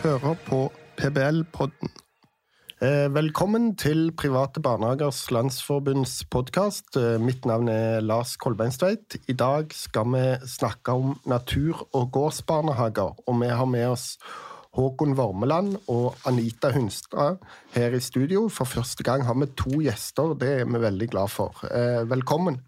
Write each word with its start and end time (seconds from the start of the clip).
hører 0.00 0.36
på 0.46 0.58
PBL-podden. 0.96 1.90
Eh, 2.80 3.08
velkommen 3.12 3.74
til 3.76 4.08
Private 4.16 4.62
barnehagers 4.64 5.26
landsforbunds 5.28 6.22
podkast. 6.32 6.96
Eh, 6.96 7.18
mitt 7.20 7.44
navn 7.44 7.68
er 7.68 8.00
Lars 8.00 8.38
Kolbeinstveit. 8.40 9.18
I 9.28 9.34
dag 9.36 9.74
skal 9.76 10.06
vi 10.14 10.22
snakke 10.48 10.94
om 10.96 11.18
natur- 11.28 11.84
og 11.92 12.12
gårdsbarnehager, 12.12 13.18
og 13.26 13.40
vi 13.42 13.48
har 13.48 13.66
med 13.66 13.88
oss 13.90 14.16
Håkon 14.72 15.16
Vormeland 15.18 15.76
og 15.88 16.16
Anita 16.24 16.70
Hunstad 16.72 17.36
her 17.74 17.92
i 17.92 18.00
studio. 18.00 18.48
For 18.48 18.64
første 18.64 19.04
gang 19.04 19.26
har 19.26 19.34
vi 19.34 19.50
to 19.52 19.82
gjester, 19.84 20.32
det 20.38 20.60
er 20.60 20.64
vi 20.64 20.80
veldig 20.80 21.10
glad 21.10 21.28
for. 21.28 21.52
Eh, 21.70 22.08
velkommen. 22.08 22.62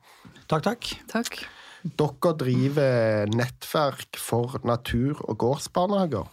Takk, 0.48 0.64
takk. 0.64 0.92
Takk. 1.08 1.46
Dere 1.82 2.36
driver 2.36 3.26
nettverk 3.32 4.20
for 4.20 4.60
natur- 4.64 5.24
og 5.24 5.38
gårdsbarnehager. 5.38 6.28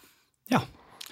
Ja. 0.52 0.60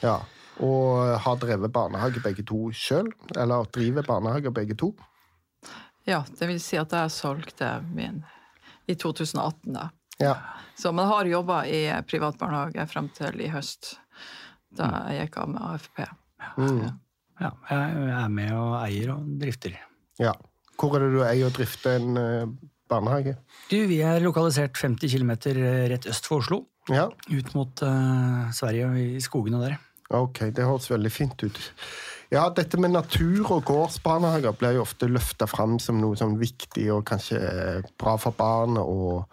Ja, 0.04 0.22
Og 0.58 1.20
har 1.22 1.38
drevet 1.38 1.70
barnehage 1.74 2.22
begge 2.24 2.44
to 2.46 2.72
sjøl? 2.74 3.12
Eller 3.38 3.68
driver 3.74 4.06
barnehager 4.08 4.54
begge 4.54 4.74
to? 4.78 4.92
Ja, 6.08 6.24
det 6.40 6.48
vil 6.50 6.60
si 6.64 6.80
at 6.80 6.94
jeg 6.96 7.12
solgte 7.14 7.76
min 7.94 8.24
i 8.88 8.96
2018, 8.96 9.74
da. 9.76 9.90
Ja. 10.18 10.36
Så 10.78 10.92
man 10.96 11.10
har 11.12 11.30
jobba 11.30 11.60
i 11.70 11.82
privat 12.10 12.40
barnehage 12.40 12.88
frem 12.90 13.10
til 13.14 13.42
i 13.44 13.52
høst, 13.54 13.98
da 14.74 14.88
jeg 15.12 15.28
gikk 15.28 15.38
av 15.44 15.52
med 15.52 15.62
AFP. 15.68 16.00
Mm. 16.58 16.80
ja. 17.42 17.52
Jeg 17.70 18.08
er 18.18 18.32
med 18.34 18.54
og 18.58 18.78
eier 18.82 19.14
og 19.18 19.28
drifter. 19.42 19.78
ja. 20.22 20.34
Hvor 20.78 20.94
er 20.94 21.08
det 21.08 21.14
du 21.16 21.22
eier 21.26 21.48
og 21.48 21.56
drifter 21.58 21.96
en 21.98 22.18
eh, 22.22 22.50
barnehage? 22.90 23.32
Du, 23.72 23.80
Vi 23.90 23.98
er 24.06 24.22
lokalisert 24.22 24.78
50 24.78 25.10
km 25.10 25.32
rett 25.90 26.06
øst 26.06 26.30
for 26.30 26.44
Oslo. 26.44 26.60
Ja, 26.88 27.08
Ut 27.34 27.50
mot 27.58 27.82
uh, 27.82 28.46
Sverige 28.54 28.86
og 28.86 29.00
i 29.02 29.20
skogene 29.20 29.58
der. 29.60 29.80
Ok, 30.10 30.48
det 30.56 30.66
høres 30.66 30.92
veldig 30.92 31.12
fint 31.12 31.44
ut. 31.44 31.60
Ja, 32.32 32.50
dette 32.52 32.80
med 32.80 32.92
natur- 32.92 33.52
og 33.56 33.64
gårdsbarnehager 33.70 34.52
blir 34.60 34.76
jo 34.76 34.84
ofte 34.84 35.08
løfta 35.08 35.48
fram 35.48 35.78
som 35.80 36.02
noe 36.02 36.18
sånn 36.20 36.36
viktig 36.42 36.90
og 36.92 37.06
kanskje 37.08 37.40
eh, 37.40 37.88
bra 38.00 38.18
for 38.20 38.36
barn 38.36 38.76
og 38.82 39.24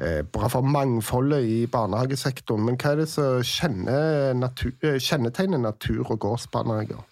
eh, 0.00 0.22
bra 0.24 0.48
for 0.48 0.64
mangfoldet 0.64 1.44
i 1.44 1.58
barnehagesektoren. 1.68 2.64
Men 2.64 2.80
hva 2.80 2.94
er 2.94 3.02
det 3.02 3.08
som 3.12 3.42
eh, 3.84 4.96
kjennetegner 4.96 5.60
natur- 5.60 6.08
og 6.08 6.22
gårdsbarnehager? 6.24 7.04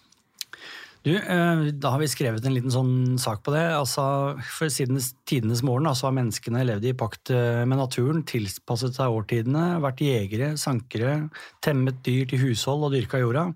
Du, 1.03 1.15
eh, 1.17 1.71
Da 1.81 1.89
har 1.89 1.99
vi 1.99 2.05
skrevet 2.11 2.45
en 2.45 2.53
liten 2.53 2.69
sånn 2.73 3.17
sak 3.17 3.41
på 3.43 3.53
det. 3.55 3.63
altså 3.73 4.37
For 4.45 4.69
Siden 4.69 4.99
tidenes 5.25 5.63
morgen 5.65 5.87
altså, 5.89 6.09
har 6.09 6.17
menneskene 6.17 6.61
levd 6.67 6.85
i 6.85 6.93
pakt 6.93 7.31
eh, 7.33 7.63
med 7.65 7.79
naturen, 7.81 8.21
tilpasset 8.23 8.93
seg 8.99 9.09
årtidene, 9.09 9.79
vært 9.81 10.03
jegere, 10.05 10.53
sankere, 10.61 11.29
temmet 11.65 12.03
dyr 12.05 12.27
til 12.29 12.43
hushold 12.45 12.85
og 12.85 12.93
dyrka 12.93 13.17
jorda. 13.23 13.47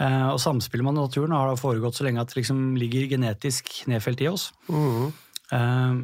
Eh, 0.00 0.28
Og 0.32 0.40
Samspillet 0.40 0.84
med 0.88 0.96
naturen 0.96 1.36
har 1.36 1.50
da 1.52 1.60
foregått 1.60 2.00
så 2.00 2.04
lenge 2.08 2.22
at 2.22 2.32
det 2.32 2.40
liksom 2.40 2.76
ligger 2.80 3.10
genetisk 3.12 3.84
nedfelt 3.90 4.22
i 4.24 4.30
oss. 4.32 4.52
Eh, 5.52 5.94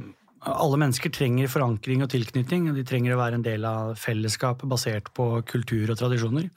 Alle 0.40 0.76
mennesker 0.80 1.12
trenger 1.12 1.48
forankring 1.52 2.02
og 2.02 2.10
tilknytning. 2.12 2.68
og 2.68 2.76
De 2.76 2.84
trenger 2.84 3.12
å 3.16 3.20
være 3.20 3.34
en 3.40 3.42
del 3.42 3.64
av 3.64 3.96
fellesskapet 3.96 4.68
basert 4.68 5.08
på 5.16 5.42
kultur 5.44 5.90
og 5.90 5.98
tradisjoner. 6.00 6.50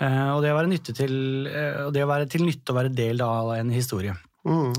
Eh, 0.00 0.30
Og 0.32 0.42
det 0.42 0.52
å 0.52 0.56
være, 0.56 0.70
nytte 0.70 0.94
til, 0.96 1.46
eh, 1.46 1.90
det 1.92 2.04
å 2.04 2.10
være 2.10 2.28
til 2.30 2.46
nytte 2.46 2.72
og 2.72 2.78
være 2.80 2.94
del 2.94 3.20
av 3.20 3.52
en 3.58 3.70
historie. 3.70 4.16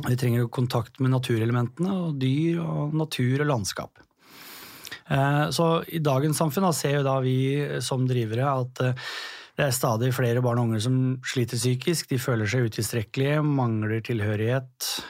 De 0.07 0.15
trenger 0.17 0.41
jo 0.41 0.47
kontakt 0.49 0.99
med 0.99 1.11
naturelementene 1.13 1.91
og 1.93 2.15
dyr 2.17 2.57
og 2.63 2.95
natur 2.97 3.43
og 3.43 3.47
landskap. 3.51 3.91
Eh, 5.11 5.49
Så 5.51 5.83
i 5.93 5.99
dagens 5.99 6.37
samfunn 6.37 6.63
da, 6.65 6.71
ser 6.71 6.97
jo 6.97 7.03
da 7.03 7.19
vi 7.19 7.79
som 7.79 8.07
drivere 8.07 8.47
at 8.49 8.73
det 9.57 9.67
er 9.67 9.71
stadig 9.75 10.13
flere 10.15 10.41
barn 10.41 10.57
og 10.57 10.69
unge 10.69 10.81
som 10.81 11.19
sliter 11.21 11.57
psykisk. 11.57 12.07
De 12.07 12.17
føler 12.17 12.47
seg 12.47 12.65
utilstrekkelige, 12.71 13.43
mangler 13.45 14.01
tilhørighet, 14.01 15.03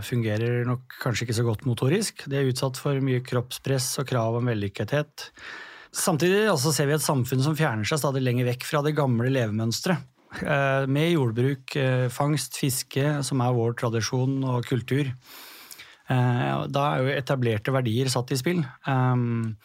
fungerer 0.00 0.64
nok 0.64 0.80
kanskje 1.02 1.26
ikke 1.26 1.36
så 1.36 1.44
godt 1.44 1.66
motorisk. 1.66 2.24
De 2.30 2.36
er 2.38 2.48
utsatt 2.48 2.78
for 2.78 2.94
mye 3.00 3.20
kroppspress 3.20 3.98
og 3.98 4.06
krav 4.06 4.38
om 4.38 4.46
vellykkethet. 4.46 5.28
Samtidig 5.94 6.44
altså, 6.50 6.72
ser 6.74 6.88
vi 6.90 6.96
et 6.98 7.04
samfunn 7.04 7.42
som 7.42 7.56
fjerner 7.56 7.88
seg 7.88 8.00
stadig 8.02 8.22
lenger 8.22 8.50
vekk 8.52 8.66
fra 8.68 8.82
det 8.84 8.96
gamle 8.98 9.30
levemønsteret. 9.32 10.04
Eh, 10.42 10.86
Med 10.86 11.12
jordbruk, 11.14 11.76
eh, 11.76 12.08
fangst, 12.12 12.58
fiske, 12.60 13.22
som 13.24 13.40
er 13.40 13.54
vår 13.56 13.76
tradisjon 13.80 14.44
og 14.44 14.64
kultur. 14.68 15.08
Eh, 16.08 16.66
Da 16.68 16.94
er 16.94 17.02
jo 17.02 17.16
etablerte 17.16 17.72
verdier 17.72 18.08
satt 18.08 18.32
i 18.32 18.36
spill. 18.36 18.64
Um, 18.86 19.56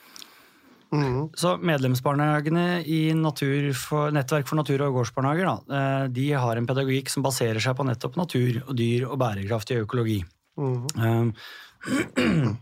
Så 1.35 1.57
medlemsbarnehagene 1.57 2.85
i 2.85 3.11
natur 3.13 3.73
for, 3.73 4.11
Nettverk 4.11 4.45
for 4.45 4.55
natur- 4.55 4.81
og 4.85 4.93
gårdsbarnehager 4.93 5.67
da, 5.67 6.07
de 6.07 6.31
har 6.31 6.55
en 6.55 6.67
pedagogikk 6.67 7.09
som 7.09 7.23
baserer 7.23 7.59
seg 7.59 7.75
på 7.75 7.83
nettopp 7.83 8.15
natur 8.15 8.61
og 8.67 8.75
dyr 8.77 9.07
og 9.09 9.17
bærekraftig 9.17 9.81
økologi. 9.87 10.23
Um, 10.55 11.33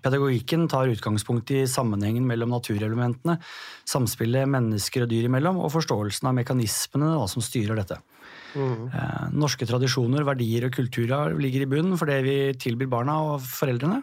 Pedagogikken 0.04 0.66
tar 0.72 0.90
utgangspunkt 0.92 1.52
i 1.54 1.66
sammenhengen 1.70 2.26
mellom 2.28 2.54
naturelementene, 2.56 3.38
samspillet 3.88 4.50
mennesker 4.50 5.06
og 5.06 5.12
dyr 5.12 5.28
imellom, 5.30 5.60
og 5.62 5.74
forståelsen 5.76 6.32
av 6.32 6.38
mekanismene 6.40 7.14
da, 7.14 7.28
som 7.30 7.46
styrer 7.46 7.78
dette. 7.82 8.02
Mm. 8.52 8.90
norske 9.40 9.64
tradisjoner, 9.64 10.26
verdier 10.28 10.66
og 10.68 10.74
kulturer 10.76 11.38
ligger 11.40 11.64
i 11.64 11.70
bunnen 11.72 11.96
for 11.96 12.10
det 12.12 12.18
vi 12.26 12.36
tilbyr 12.60 12.90
barna 12.92 13.14
og 13.30 13.46
foreldrene. 13.48 14.02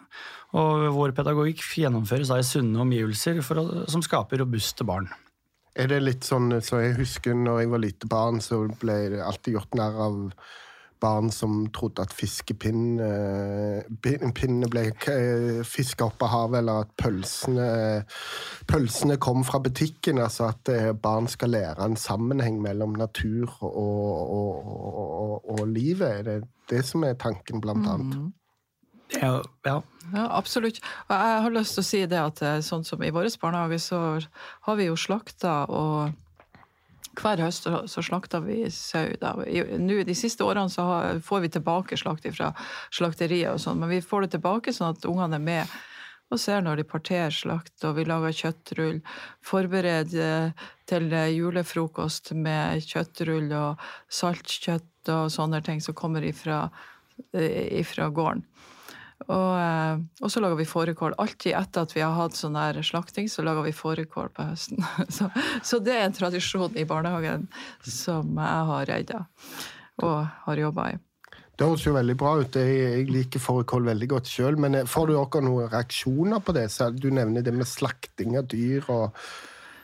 Og 0.57 0.87
vår 0.97 1.13
pedagogikk 1.17 1.61
gjennomføres 1.83 2.31
da 2.33 2.39
i 2.41 2.47
sunne 2.47 2.81
omgivelser 2.81 3.43
å, 3.43 3.65
som 3.91 4.05
skaper 4.05 4.41
robuste 4.41 4.87
barn. 4.89 5.11
Er 5.79 5.91
det 5.93 6.01
litt 6.01 6.25
sånn 6.27 6.49
så 6.65 6.81
jeg 6.81 6.97
husker 6.97 7.37
når 7.37 7.61
jeg 7.61 7.73
var 7.75 7.83
lite 7.85 8.09
barn, 8.11 8.41
så 8.43 8.65
ble 8.81 8.97
det 9.13 9.21
alltid 9.23 9.59
gjort 9.59 9.77
narr 9.79 10.01
av 10.09 10.17
barn 11.01 11.31
som 11.35 11.67
trodde 11.75 12.03
at 12.05 12.13
fiskepinn 12.15 12.99
eh, 13.03 13.89
ble 14.03 14.85
eh, 15.13 15.61
fiska 15.67 16.09
opp 16.09 16.23
av 16.27 16.33
havet, 16.33 16.59
eller 16.61 16.85
at 16.85 16.95
pølsene, 17.01 17.69
pølsene 18.71 19.19
kom 19.23 19.45
fra 19.47 19.61
butikken. 19.65 20.21
Altså 20.23 20.51
at 20.53 20.73
eh, 20.73 20.93
barn 20.93 21.29
skal 21.31 21.55
lære 21.55 21.85
en 21.85 21.99
sammenheng 21.99 22.61
mellom 22.65 22.97
natur 22.99 23.51
og, 23.61 23.77
og, 23.77 24.65
og, 24.65 24.99
og, 25.23 25.53
og 25.55 25.65
livet. 25.73 26.09
Er 26.09 26.23
det 26.27 26.39
det 26.71 26.85
som 26.85 27.07
er 27.07 27.19
tanken, 27.19 27.63
blant 27.65 27.89
annet? 27.89 28.35
Ja, 29.17 29.39
ja. 29.65 29.81
Ja, 30.09 30.23
absolutt. 30.39 30.79
Og 31.09 31.13
jeg 31.13 31.41
har 31.45 31.53
lyst 31.53 31.77
til 31.77 31.83
å 31.83 31.85
si 31.85 31.99
det 32.09 32.21
at 32.21 32.41
sånn 32.65 32.85
som 32.85 33.03
i 33.05 33.11
vår 33.13 33.29
barnehage, 33.41 33.77
så 33.85 33.99
har 34.65 34.79
vi 34.81 34.89
jo 34.89 34.97
slakta 34.97 35.67
og 35.69 36.17
hver 37.19 37.43
høst 37.43 37.67
så- 37.67 38.05
slakter 38.05 38.41
vi 38.45 38.71
sau. 38.71 39.09
Nå, 39.79 40.05
De 40.05 40.15
siste 40.15 40.45
årene 40.45 40.71
så 40.71 41.21
får 41.23 41.41
vi 41.41 41.49
tilbake 41.49 41.97
slakt 41.97 42.27
fra 42.35 42.55
slakteriet, 42.91 43.53
og 43.53 43.61
sånn, 43.61 43.79
men 43.79 43.89
vi 43.89 44.01
får 44.01 44.23
det 44.23 44.39
tilbake 44.39 44.73
sånn 44.73 44.97
at 44.97 45.05
ungene 45.05 45.35
er 45.35 45.39
med 45.39 45.67
og 46.31 46.39
ser 46.39 46.61
når 46.61 46.77
de 46.77 46.85
parterer 46.85 47.33
slakt, 47.33 47.85
og 47.85 47.97
vi 47.97 48.05
lager 48.05 48.35
kjøttrull. 48.37 49.01
Forbereder 49.41 50.53
til 50.87 51.09
julefrokost 51.09 52.35
med 52.37 52.85
kjøttrull 52.85 53.51
og 53.57 53.79
saltkjøtt 54.13 55.13
og 55.15 55.31
sånne 55.33 55.63
ting 55.65 55.81
som 55.81 55.95
kommer 55.95 56.21
ifra, 56.21 56.71
eh, 57.33 57.81
ifra 57.81 58.11
gården. 58.13 58.45
Og, 59.29 59.51
eh, 59.61 59.99
og 60.25 60.31
så 60.33 60.41
lager 60.41 60.57
vi 60.57 60.69
fårikål. 60.69 61.17
Alltid 61.21 61.53
etter 61.59 61.85
at 61.85 61.93
vi 61.97 62.05
har 62.05 62.15
hatt 62.17 62.37
sånn 62.37 62.57
her 62.57 62.79
slakting, 62.87 63.29
så 63.29 63.45
lager 63.45 63.67
vi 63.67 63.75
fårikål 63.77 64.31
på 64.33 64.47
høsten. 64.51 64.81
Så, 65.19 65.29
så 65.65 65.81
det 65.85 65.97
er 65.97 66.07
en 66.07 66.17
tradisjon 66.17 66.77
i 66.79 66.87
barnehagen 66.89 67.47
som 67.85 68.31
jeg 68.39 68.65
har 68.71 68.89
redda 68.89 69.21
og 70.05 70.17
har 70.47 70.61
jobba 70.63 70.87
i. 70.95 70.97
Det 71.59 71.67
høres 71.67 71.85
jo 71.89 71.93
veldig 71.97 72.15
bra 72.15 72.33
ut. 72.39 72.57
Jeg, 72.57 73.09
liker 73.11 73.43
fårikål 73.43 73.89
veldig 73.91 74.09
godt 74.15 74.31
sjøl. 74.31 74.59
Men 74.63 74.79
eh, 74.79 74.89
får 74.89 75.11
du 75.11 75.15
dere 75.17 75.45
noen 75.45 75.71
reaksjoner 75.73 76.43
på 76.45 76.55
det? 76.57 76.69
Du 76.97 77.11
nevner 77.13 77.45
det 77.45 77.55
med 77.57 77.69
slakting 77.69 78.39
av 78.39 78.49
dyr. 78.49 78.87
og 78.95 79.19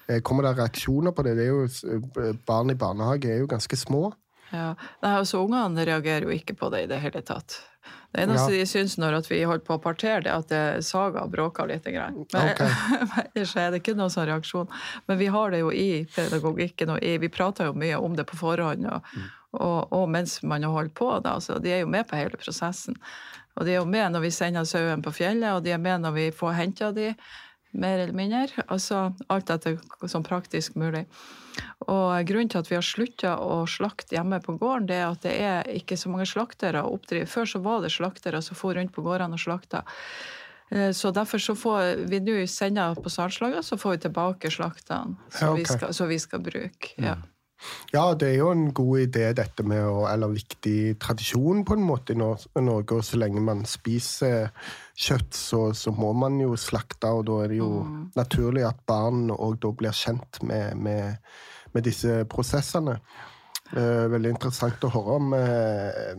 eh, 0.07 0.23
Kommer 0.25 0.49
det 0.49 0.55
reaksjoner 0.61 1.13
på 1.13 1.27
det? 1.27 1.37
det 1.41 1.51
jo, 1.51 1.67
barn 2.47 2.73
i 2.73 2.79
barnehage 2.79 3.33
er 3.35 3.43
jo 3.43 3.51
ganske 3.51 3.77
små. 3.77 4.07
Ja. 4.55 4.73
Nei, 5.03 5.17
altså 5.19 5.43
Ungene 5.43 5.85
reagerer 5.85 6.29
jo 6.29 6.35
ikke 6.37 6.57
på 6.57 6.71
det 6.73 6.85
i 6.85 6.91
det 6.95 7.03
hele 7.03 7.25
tatt. 7.27 7.59
Det 8.15 8.23
eneste 8.23 8.53
Ja. 8.53 8.59
de 8.59 8.67
syns 8.71 8.97
når 8.99 9.17
at 9.19 9.31
vi 9.31 9.43
holdt 9.45 9.65
på 9.67 9.75
å 9.75 9.83
partere, 9.83 10.23
det 10.23 10.31
er 10.31 10.39
at 10.39 10.49
det 10.49 10.85
saga 10.87 11.27
bråka 11.27 11.67
litt. 11.67 11.85
Men 11.85 12.27
Ok. 12.31 12.61
men 13.11 13.27
ellers 13.35 13.57
er 13.57 13.71
det 13.71 13.83
ikke 13.83 13.97
noen 13.99 14.13
sånn 14.15 14.29
reaksjon. 14.31 14.69
Men 15.07 15.19
vi 15.19 15.27
har 15.27 15.51
det 15.51 15.61
jo 15.65 15.73
i 15.73 16.05
pedagogikken, 16.15 16.95
og 16.95 17.03
i, 17.03 17.17
vi 17.19 17.29
prater 17.29 17.67
jo 17.67 17.75
mye 17.75 17.97
om 17.99 18.15
det 18.17 18.27
på 18.31 18.39
forhånd. 18.39 18.87
Og, 18.87 19.17
og, 19.53 19.93
og 19.93 20.09
mens 20.09 20.43
man 20.43 20.63
har 20.63 20.71
holdt 20.71 20.95
på, 20.95 21.11
da, 21.25 21.41
så 21.41 21.59
de 21.59 21.73
er 21.75 21.83
jo 21.83 21.91
med 21.91 22.07
på 22.07 22.17
hele 22.17 22.39
prosessen. 22.39 22.97
Og 23.57 23.67
de 23.67 23.75
er 23.75 23.83
jo 23.83 23.87
med 23.87 24.15
når 24.15 24.25
vi 24.29 24.31
sender 24.35 24.65
sauen 24.67 25.03
på 25.03 25.13
fjellet, 25.15 25.51
og 25.55 25.65
de 25.67 25.75
er 25.75 25.83
med 25.83 26.03
når 26.03 26.15
vi 26.17 26.29
får 26.35 26.57
henta 26.59 26.93
de, 26.95 27.13
mer 27.75 27.99
eller 27.99 28.17
mindre. 28.17 28.65
Altså 28.69 29.13
alt 29.29 29.51
etter 29.51 29.79
som 30.11 30.25
praktisk 30.27 30.77
mulig. 30.81 31.05
Og 31.87 32.25
grunnen 32.27 32.51
til 32.51 32.63
at 32.63 32.71
vi 32.71 32.79
har 32.79 32.87
slutta 32.87 33.37
å 33.39 33.63
slakte 33.71 34.17
hjemme 34.17 34.41
på 34.43 34.57
gården, 34.59 34.89
det 34.91 34.97
er 35.01 35.07
at 35.11 35.23
det 35.27 35.35
er 35.39 35.69
ikke 35.75 35.99
så 36.01 36.11
mange 36.11 36.27
slaktere 36.27 36.83
å 36.83 36.95
oppdrive. 36.97 37.29
Før 37.31 37.47
så 37.51 37.61
var 37.63 37.85
det 37.85 37.93
slaktere 37.95 38.41
som 38.43 38.59
for 38.59 38.75
rundt 38.75 38.95
på 38.95 39.05
gårdene 39.07 39.39
og 39.39 39.43
slakta. 39.43 39.85
Eh, 40.71 40.91
Så 40.97 41.13
derfor 41.15 41.39
så 41.39 41.55
får 41.55 42.07
vi 42.11 42.21
nå 42.25 42.41
sende 42.51 42.89
på 42.97 43.11
salgslaget, 43.13 43.65
så 43.65 43.79
får 43.79 43.91
vi 43.97 44.03
tilbake 44.09 44.51
slaktene 44.51 45.17
som 45.31 45.47
Ja, 45.49 45.53
okay. 45.53 45.63
vi 45.63 45.65
skal, 45.65 45.95
så 45.95 46.07
vi 46.11 46.19
skal 46.19 46.41
bruke. 46.41 46.95
Ja. 46.97 47.17
Ja, 47.95 48.13
det 48.19 48.29
er 48.29 48.39
jo 48.41 48.51
en 48.53 48.67
god 48.77 49.05
idé 49.07 49.29
dette 49.37 49.65
med 49.67 49.81
å 49.87 50.05
Eller 50.11 50.35
viktig 50.35 50.97
tradisjon 51.01 51.63
på 51.65 51.77
en 51.77 51.87
måte 51.87 52.15
i 52.15 52.19
Norge. 52.19 52.99
Og 52.99 53.05
så 53.07 53.21
lenge 53.21 53.43
man 53.45 53.65
spiser 53.69 54.51
kjøtt, 54.95 55.35
så, 55.35 55.61
så 55.75 55.93
må 55.95 56.13
man 56.19 56.39
jo 56.43 56.55
slakte, 56.61 57.11
og 57.11 57.25
da 57.31 57.41
er 57.45 57.55
det 57.55 57.59
jo 57.59 57.71
mm. 57.83 58.01
naturlig 58.19 58.67
at 58.69 58.83
barn 58.87 59.27
òg 59.35 59.59
da 59.63 59.73
blir 59.75 59.97
kjent 59.97 60.43
med, 60.47 60.77
med, 60.79 61.23
med 61.75 61.87
disse 61.87 62.23
prosessene. 62.31 62.99
Eh, 63.73 64.05
veldig 64.13 64.35
interessant 64.37 64.85
å 64.87 64.93
høre 64.93 65.17
om. 65.19 65.33
Eh, 65.39 66.13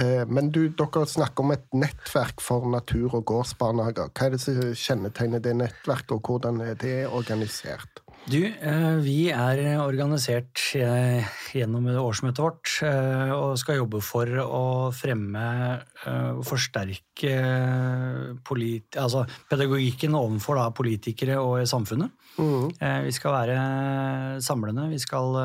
eh, 0.00 0.22
men 0.28 0.52
du, 0.54 0.62
dere 0.78 1.04
snakker 1.08 1.44
om 1.44 1.52
et 1.56 1.66
nettverk 1.76 2.40
for 2.44 2.68
natur- 2.70 3.18
og 3.18 3.26
gårdsbarnehager. 3.28 4.12
Hva 4.14 4.28
er 4.28 4.36
det 4.36 4.40
som 4.44 4.62
kjennetegner 4.84 5.42
det 5.42 5.56
nettverket, 5.58 6.16
og 6.16 6.30
hvordan 6.30 6.62
er 6.64 6.78
det 6.80 6.96
organisert? 7.10 8.01
Du, 8.30 8.38
eh, 8.38 8.96
vi 9.02 9.32
er 9.34 9.60
organisert 9.82 10.60
eh, 10.78 11.26
gjennom 11.56 11.88
årsmøtet 11.90 12.38
vårt 12.38 12.70
eh, 12.86 13.32
og 13.34 13.56
skal 13.58 13.80
jobbe 13.80 13.98
for 14.04 14.30
å 14.44 14.92
fremme 14.94 15.42
og 16.06 16.44
forsterke 16.46 17.32
altså 19.02 19.24
pedagogikken 19.50 20.14
overfor 20.14 20.60
da, 20.60 20.68
politikere 20.70 21.40
og 21.42 21.66
samfunnet. 21.66 22.14
Mm. 22.38 22.70
Vi 23.08 23.14
skal 23.14 23.34
være 23.34 23.56
samlende, 24.42 24.86
vi 24.92 25.00
skal 25.02 25.36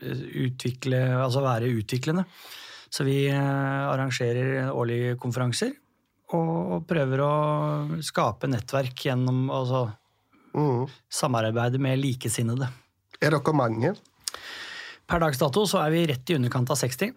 utvikle, 0.00 1.00
altså 1.16 1.42
være 1.44 1.72
utviklende. 1.80 2.26
Så 2.90 3.06
vi 3.06 3.24
arrangerer 3.30 4.70
årlige 4.72 5.16
konferanser 5.20 5.72
og 6.36 6.84
prøver 6.88 7.24
å 7.24 7.32
skape 8.04 8.50
nettverk 8.50 9.08
gjennom 9.08 9.48
altså 9.54 9.88
Mm. 10.56 10.86
Samarbeide 11.10 11.80
med 11.82 12.00
likesinnede. 12.00 12.70
Er 13.20 13.34
dere 13.36 13.54
mange? 13.56 13.94
Per 15.10 15.22
dags 15.22 15.40
dato 15.40 15.66
så 15.66 15.82
er 15.82 15.92
vi 15.94 16.06
rett 16.10 16.30
i 16.30 16.36
underkant 16.38 16.70
av 16.70 16.78
60. 16.78 17.12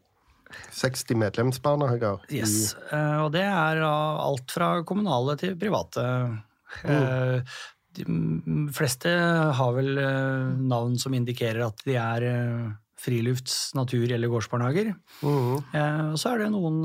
60 0.73 1.17
medlemsbarnehager? 1.17 2.23
Yes. 2.33 2.73
Eh, 2.91 3.19
og 3.23 3.31
det 3.35 3.45
er 3.45 3.81
alt 3.85 4.53
fra 4.53 4.75
kommunale 4.87 5.37
til 5.41 5.55
private. 5.59 6.03
Mm. 6.83 6.93
Eh, 6.93 7.57
de 7.93 8.05
fleste 8.73 9.11
har 9.57 9.75
vel 9.75 9.97
eh, 10.01 10.53
navn 10.73 10.97
som 11.01 11.13
indikerer 11.13 11.61
at 11.67 11.83
de 11.85 11.97
er 12.01 12.25
frilufts-, 13.03 13.73
natur- 13.77 14.13
eller 14.15 14.31
gårdsbarnehager. 14.31 14.93
Mm. 15.21 16.15
Så 16.17 16.31
er 16.31 16.43
det 16.43 16.53
noen 16.53 16.79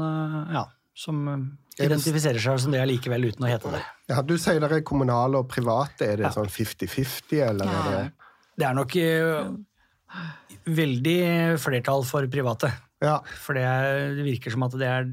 ja, 0.51 0.65
som 0.99 1.23
identifiserer 1.87 2.43
seg 2.43 2.61
som 2.63 2.75
det 2.75 2.83
allikevel, 2.83 3.29
uten 3.31 3.47
å 3.47 3.51
hete 3.51 3.73
det. 3.75 3.83
Ja, 4.11 4.23
Du 4.27 4.37
sier 4.41 4.61
det 4.63 4.71
er 4.73 4.85
kommunale 4.87 5.43
og 5.43 5.49
private. 5.51 6.07
Er 6.07 6.21
det 6.21 6.29
ja. 6.29 6.35
sånn 6.35 6.51
50-50, 6.51 7.39
eller 7.45 7.71
ja. 7.71 7.79
er 7.79 7.97
det 7.97 8.05
Det 8.59 8.67
er 8.67 8.77
nok 8.79 8.97
uh, 8.99 10.19
veldig 10.81 11.19
flertall 11.63 12.07
for 12.09 12.27
private. 12.33 12.73
Ja. 12.99 13.19
For 13.45 13.55
det, 13.55 14.25
virker 14.27 14.51
som 14.51 14.65
at 14.67 14.75
det 14.79 14.89
er 14.91 15.07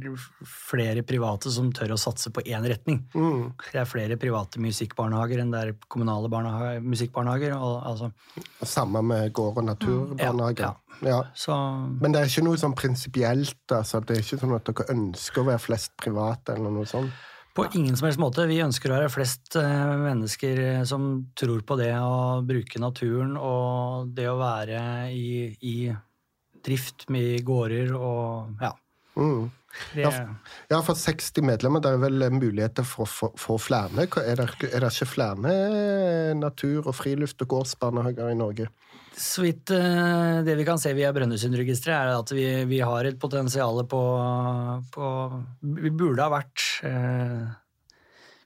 flere 0.49 1.03
private 1.05 1.51
som 1.53 1.69
tør 1.75 1.93
å 1.93 1.99
satse 2.01 2.31
på 2.33 2.41
én 2.49 2.65
retning. 2.65 3.03
Mm. 3.13 3.51
Det 3.61 3.81
er 3.81 3.89
flere 3.89 4.17
private 4.21 4.61
musikkbarnehager 4.63 5.43
enn 5.43 5.53
det 5.53 5.61
er 5.61 5.75
kommunale 5.91 6.31
musikkbarnehager. 6.81 7.53
Og, 7.59 7.75
altså. 7.85 8.09
Samme 8.65 9.03
med 9.05 9.29
gård- 9.37 9.61
og 9.61 9.69
naturbarnehager. 9.69 10.65
Ja, 10.65 11.11
ja. 11.11 11.21
Så... 11.37 11.53
Men 12.01 12.15
det 12.15 12.23
er 12.23 12.31
ikke 12.31 12.47
noe 12.47 12.61
sånn 12.61 12.75
prinsipielt? 12.77 13.61
Altså. 13.69 14.01
Det 14.01 14.17
er 14.17 14.25
ikke 14.25 14.41
sånn 14.41 14.57
at 14.57 14.65
dere 14.71 14.89
ønsker 14.95 15.43
å 15.43 15.47
være 15.51 15.65
flest 15.67 15.93
private? 16.01 16.57
eller 16.57 16.73
noe 16.73 16.89
sånt? 16.89 17.13
På 17.55 17.67
ingen 17.77 17.95
som 17.95 18.09
helst 18.09 18.19
måte. 18.19 18.47
Vi 18.49 18.57
ønsker 18.65 18.91
å 18.91 18.97
være 18.97 19.13
flest 19.13 19.55
eh, 19.61 19.93
mennesker 20.01 20.83
som 20.89 21.05
tror 21.37 21.61
på 21.63 21.77
det 21.79 21.93
å 22.01 22.41
bruke 22.43 22.81
naturen 22.83 23.37
og 23.39 24.09
det 24.17 24.25
å 24.27 24.35
være 24.41 24.81
i, 25.13 25.53
i 25.63 25.77
drift 26.65 27.07
med 27.13 27.43
gårder 27.47 27.93
og 27.95 28.57
ja. 28.63 28.73
Mm. 29.15 29.51
Det... 29.93 30.07
Ja, 30.69 30.79
for 30.83 30.95
60 30.95 31.43
medlemmer, 31.43 31.81
det 31.83 31.91
er 31.91 31.99
vel 31.99 32.25
muligheter 32.31 32.85
for 32.87 33.05
å 33.05 33.31
få 33.39 33.57
flere? 33.59 34.05
Er 34.23 34.39
det, 34.39 34.69
er 34.69 34.83
det 34.83 34.91
ikke 34.93 35.09
flere 35.17 35.55
natur- 36.37 36.87
og 36.87 36.95
friluft- 36.95 37.43
og 37.43 37.51
gårdsbarnehager 37.51 38.31
i 38.31 38.37
Norge? 38.39 38.69
Så 39.15 39.45
vidt 39.45 39.71
eh, 39.71 40.41
det 40.43 40.57
vi 40.59 40.65
kan 40.67 40.79
se 40.81 40.91
via 40.95 41.11
Brønnøysundregisteret, 41.15 42.11
er 42.11 42.17
at 42.19 42.31
vi, 42.35 42.47
vi, 42.67 42.81
har 42.83 43.07
et 43.07 43.19
potensial 43.19 43.79
på, 43.87 44.01
på, 44.91 45.11
Vi 45.79 45.91
burde 45.95 46.25
ha 46.25 46.31
vært 46.33 46.65
eh, 46.87 47.45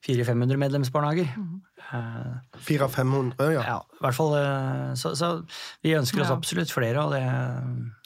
400-500 0.05 0.61
medlemsbarnehager. 0.65 1.33
Mm. 1.37 1.55
400-500, 1.89 3.51
ja. 3.53 3.63
ja. 3.65 3.77
I 3.99 4.03
hvert 4.05 4.15
fall, 4.15 4.35
eh, 4.37 4.91
så, 4.99 5.15
så 5.17 5.29
vi 5.85 5.95
ønsker 5.97 6.21
oss 6.23 6.29
ja. 6.29 6.35
absolutt 6.37 6.71
flere. 6.73 7.03
og 7.03 7.15
det... 7.15 7.23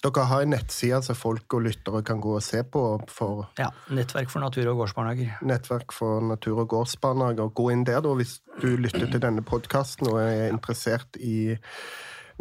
Dere 0.03 0.25
har 0.29 0.45
en 0.45 0.53
nettside 0.55 1.01
som 1.05 1.17
folk 1.17 1.57
og 1.57 1.65
lyttere 1.67 2.03
kan 2.07 2.21
gå 2.23 2.37
og 2.37 2.43
se 2.43 2.63
på? 2.63 2.83
For... 3.11 3.45
Ja. 3.59 3.69
Nettverk 3.93 4.31
for 4.31 4.43
natur- 4.43 4.71
og 4.71 4.81
gårdsbarnehager. 4.83 5.43
Nettverk 5.45 5.95
for 5.95 6.23
natur- 6.23 6.63
og 6.63 6.71
gårdsbarnehager. 6.73 7.51
Gå 7.55 7.69
inn 7.75 7.85
der 7.87 8.01
da, 8.03 8.15
hvis 8.19 8.39
du 8.61 8.73
lytter 8.77 9.07
til 9.09 9.21
denne 9.23 9.43
podkasten 9.45 10.11
og 10.11 10.21
er 10.23 10.49
interessert 10.51 11.19
i 11.19 11.53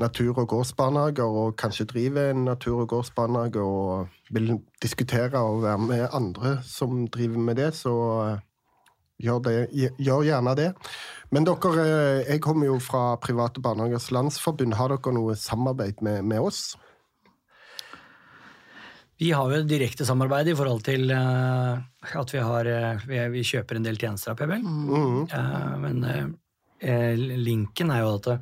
natur- 0.01 0.39
og 0.39 0.49
gårdsbarnehager, 0.49 1.25
og 1.25 1.57
kanskje 1.57 1.85
driver 1.91 2.31
en 2.31 2.45
natur- 2.45 2.81
og 2.81 2.89
gårdsbarnehage 2.89 3.61
og 3.61 4.09
vil 4.31 4.59
diskutere 4.83 5.39
og 5.39 5.63
være 5.63 5.79
med 5.79 6.09
andre 6.13 6.59
som 6.65 7.07
driver 7.09 7.39
med 7.39 7.55
det, 7.61 7.75
så 7.75 8.39
gjør, 9.23 9.43
det, 9.47 9.57
gjør, 9.99 10.23
gjerne 10.27 10.55
det. 10.59 10.71
Men 11.33 11.47
dere, 11.49 11.73
eh, 11.83 12.23
jeg 12.35 12.43
kommer 12.45 12.69
jo 12.69 12.79
fra 12.83 13.17
Private 13.23 13.63
Barnehagers 13.65 14.11
Landsforbund. 14.13 14.77
Har 14.77 14.93
dere 14.93 15.15
noe 15.17 15.37
samarbeid 15.39 16.03
med, 16.05 16.25
med 16.29 16.45
oss? 16.45 16.75
Vi 19.23 19.31
har 19.31 19.53
jo 19.55 19.63
direkte 19.69 20.05
samarbeid 20.05 20.51
i 20.51 20.57
forhold 20.59 20.83
til 20.83 21.13
uh, 21.15 21.79
at 22.19 22.33
vi, 22.35 22.41
har, 22.43 22.67
uh, 22.67 23.05
vi, 23.07 23.21
vi, 23.37 23.45
kjøper 23.47 23.79
en 23.79 23.85
del 23.87 24.01
tjenester 24.01 24.33
av 24.33 24.41
PBL. 24.41 24.65
Mm. 24.67 25.21
Men 25.85 26.01
linken 27.47 27.93
er 27.95 28.03
jo 28.03 28.17
at 28.17 28.33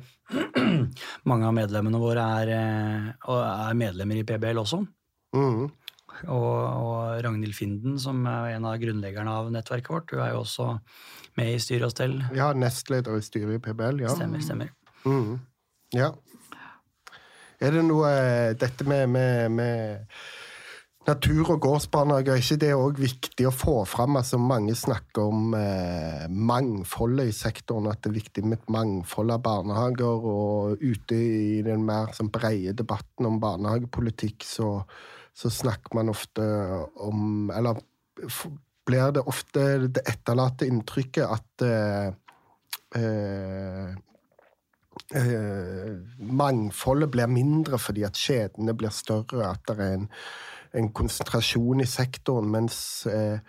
mange 1.29 1.45
av 1.45 1.53
medlemmene 1.53 2.01
våre 2.01 2.23
er, 2.41 2.51
er 3.13 3.77
medlemmer 3.77 4.23
i 4.23 4.25
PBL 4.25 4.63
også. 4.63 4.81
Mm. 5.37 5.69
Og, 6.27 6.57
og 6.61 7.23
Ragnhild 7.25 7.55
Finden, 7.57 7.97
som 8.01 8.25
er 8.29 8.55
en 8.55 8.67
av 8.69 8.77
grunnleggerne 8.81 9.37
av 9.41 9.49
nettverket 9.53 9.93
vårt, 9.93 10.13
hun 10.13 10.25
er 10.25 10.35
jo 10.35 10.43
også 10.43 10.67
med 11.39 11.53
i 11.55 11.61
styre 11.63 11.87
og 11.87 11.95
stell. 11.95 12.19
Ja, 12.37 12.51
nestleder 12.57 13.17
i 13.17 13.25
styret 13.25 13.57
i 13.57 13.63
PBL, 13.63 14.03
ja. 14.05 14.13
Stemmer, 14.15 14.43
stemmer. 14.43 14.71
Mm. 15.05 15.39
Ja. 15.95 16.11
Er 17.61 17.75
det 17.75 17.83
noe 17.85 18.11
Dette 18.57 18.85
med, 18.89 19.09
med, 19.13 19.51
med 19.53 20.07
natur- 21.07 21.53
og 21.53 21.61
gårdsbarnehager, 21.61 22.33
er 22.33 22.43
ikke 22.43 22.59
det 22.61 22.71
òg 22.77 22.99
viktig 23.01 23.47
å 23.49 23.53
få 23.53 23.75
fram? 23.89 24.17
Altså, 24.19 24.39
mange 24.41 24.75
snakker 24.77 25.29
om 25.29 25.55
eh, 25.57 26.27
mangfoldet 26.29 27.31
i 27.31 27.35
sektoren, 27.35 27.89
at 27.91 28.01
det 28.01 28.11
er 28.11 28.19
viktig 28.19 28.45
med 28.45 28.59
et 28.59 28.73
mangfold 28.73 29.33
av 29.33 29.43
barnehager. 29.45 30.27
Og 30.35 30.83
ute 30.83 31.17
i 31.17 31.61
den 31.65 31.85
mer 31.87 32.13
sånn 32.17 32.31
brede 32.33 32.75
debatten 32.77 33.29
om 33.29 33.41
barnehagepolitikk, 33.41 34.45
så 34.45 34.75
så 35.33 35.49
snakker 35.49 35.95
man 35.95 36.11
ofte 36.11 36.43
om 36.99 37.49
Eller 37.55 37.79
blir 38.85 39.11
det 39.15 39.23
ofte 39.29 39.65
det 39.87 40.03
etterlatte 40.09 40.67
inntrykket 40.67 41.25
at 41.31 41.65
eh, 41.65 42.07
eh, 42.99 43.91
eh, 45.15 45.91
mangfoldet 46.19 47.11
blir 47.13 47.31
mindre 47.31 47.79
fordi 47.81 48.05
at 48.07 48.19
kjedene 48.19 48.75
blir 48.77 48.93
større, 48.93 49.53
at 49.53 49.63
det 49.69 49.77
er 49.77 49.99
en, 49.99 50.07
en 50.77 50.89
konsentrasjon 50.97 51.83
i 51.83 51.89
sektoren, 51.89 52.49
mens 52.51 52.81
eh, 53.09 53.39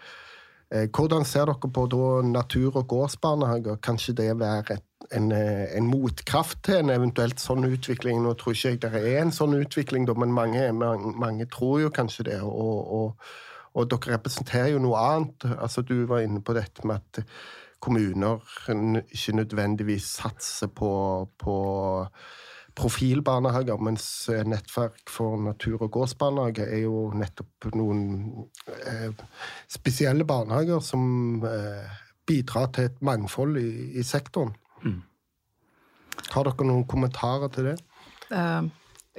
hvordan 0.72 1.24
ser 1.28 1.44
dere 1.50 1.68
på 1.74 1.84
natur- 2.24 2.76
og 2.76 2.88
gårdsbarnehager? 2.88 3.76
Kanskje 3.84 4.14
det 4.16 4.38
være 4.40 4.78
en, 5.12 5.32
eh, 5.32 5.76
en, 5.76 5.86
motkraft 5.86 6.62
til 6.64 6.80
en 6.80 6.90
eventuelt 6.90 7.40
sånn 7.40 7.66
utvikling. 7.68 8.22
Nå 8.22 8.34
tror 8.40 8.56
ikke 8.56 8.70
jeg 8.70 8.80
det 8.80 8.92
er 8.94 9.22
en 9.22 9.34
sånn 9.34 9.54
utvikling, 9.58 10.08
men 10.16 10.32
mange, 10.32 10.72
mange, 10.72 11.12
mange 11.12 11.46
tror 11.46 11.80
jo 11.80 11.90
kanskje 11.90 12.24
det. 12.30 12.40
Og, 12.42 12.92
og, 12.92 13.26
og, 13.74 13.90
dere 13.90 14.16
representerer 14.16 14.72
jo 14.72 14.78
noe 14.78 14.96
annet. 14.98 15.48
Altså, 15.58 15.82
du 15.82 16.06
var 16.06 16.24
inne 16.24 16.40
på 16.40 16.56
dette 16.56 16.86
med 16.86 16.96
at 16.96 17.24
kommuner 17.82 18.40
ikke 18.70 19.36
nødvendigvis 19.36 20.06
satser 20.22 20.70
på, 20.70 21.28
på 21.38 21.56
profilbarnehager, 22.78 23.80
mens 23.84 24.06
nettverk 24.48 25.10
for 25.10 25.36
natur- 25.40 25.82
og 25.82 25.90
gårdsbarnehager 25.92 26.70
er 26.72 26.84
jo 26.86 27.10
nettopp 27.16 27.68
noen 27.76 28.04
eh, 28.88 29.10
spesielle 29.70 30.24
barnehager 30.28 30.80
som 30.84 31.44
eh, 31.44 31.90
bidrar 32.28 32.70
til 32.72 32.90
et 32.90 33.00
mangfold 33.04 33.58
i, 33.60 33.70
i 33.98 34.04
sektoren. 34.06 34.54
Mm. 34.84 35.00
Har 36.32 36.48
dere 36.48 36.68
noen 36.68 36.86
kommentarer 36.88 37.52
til 37.52 37.72
det? 37.72 37.76
Uh, 38.32 38.68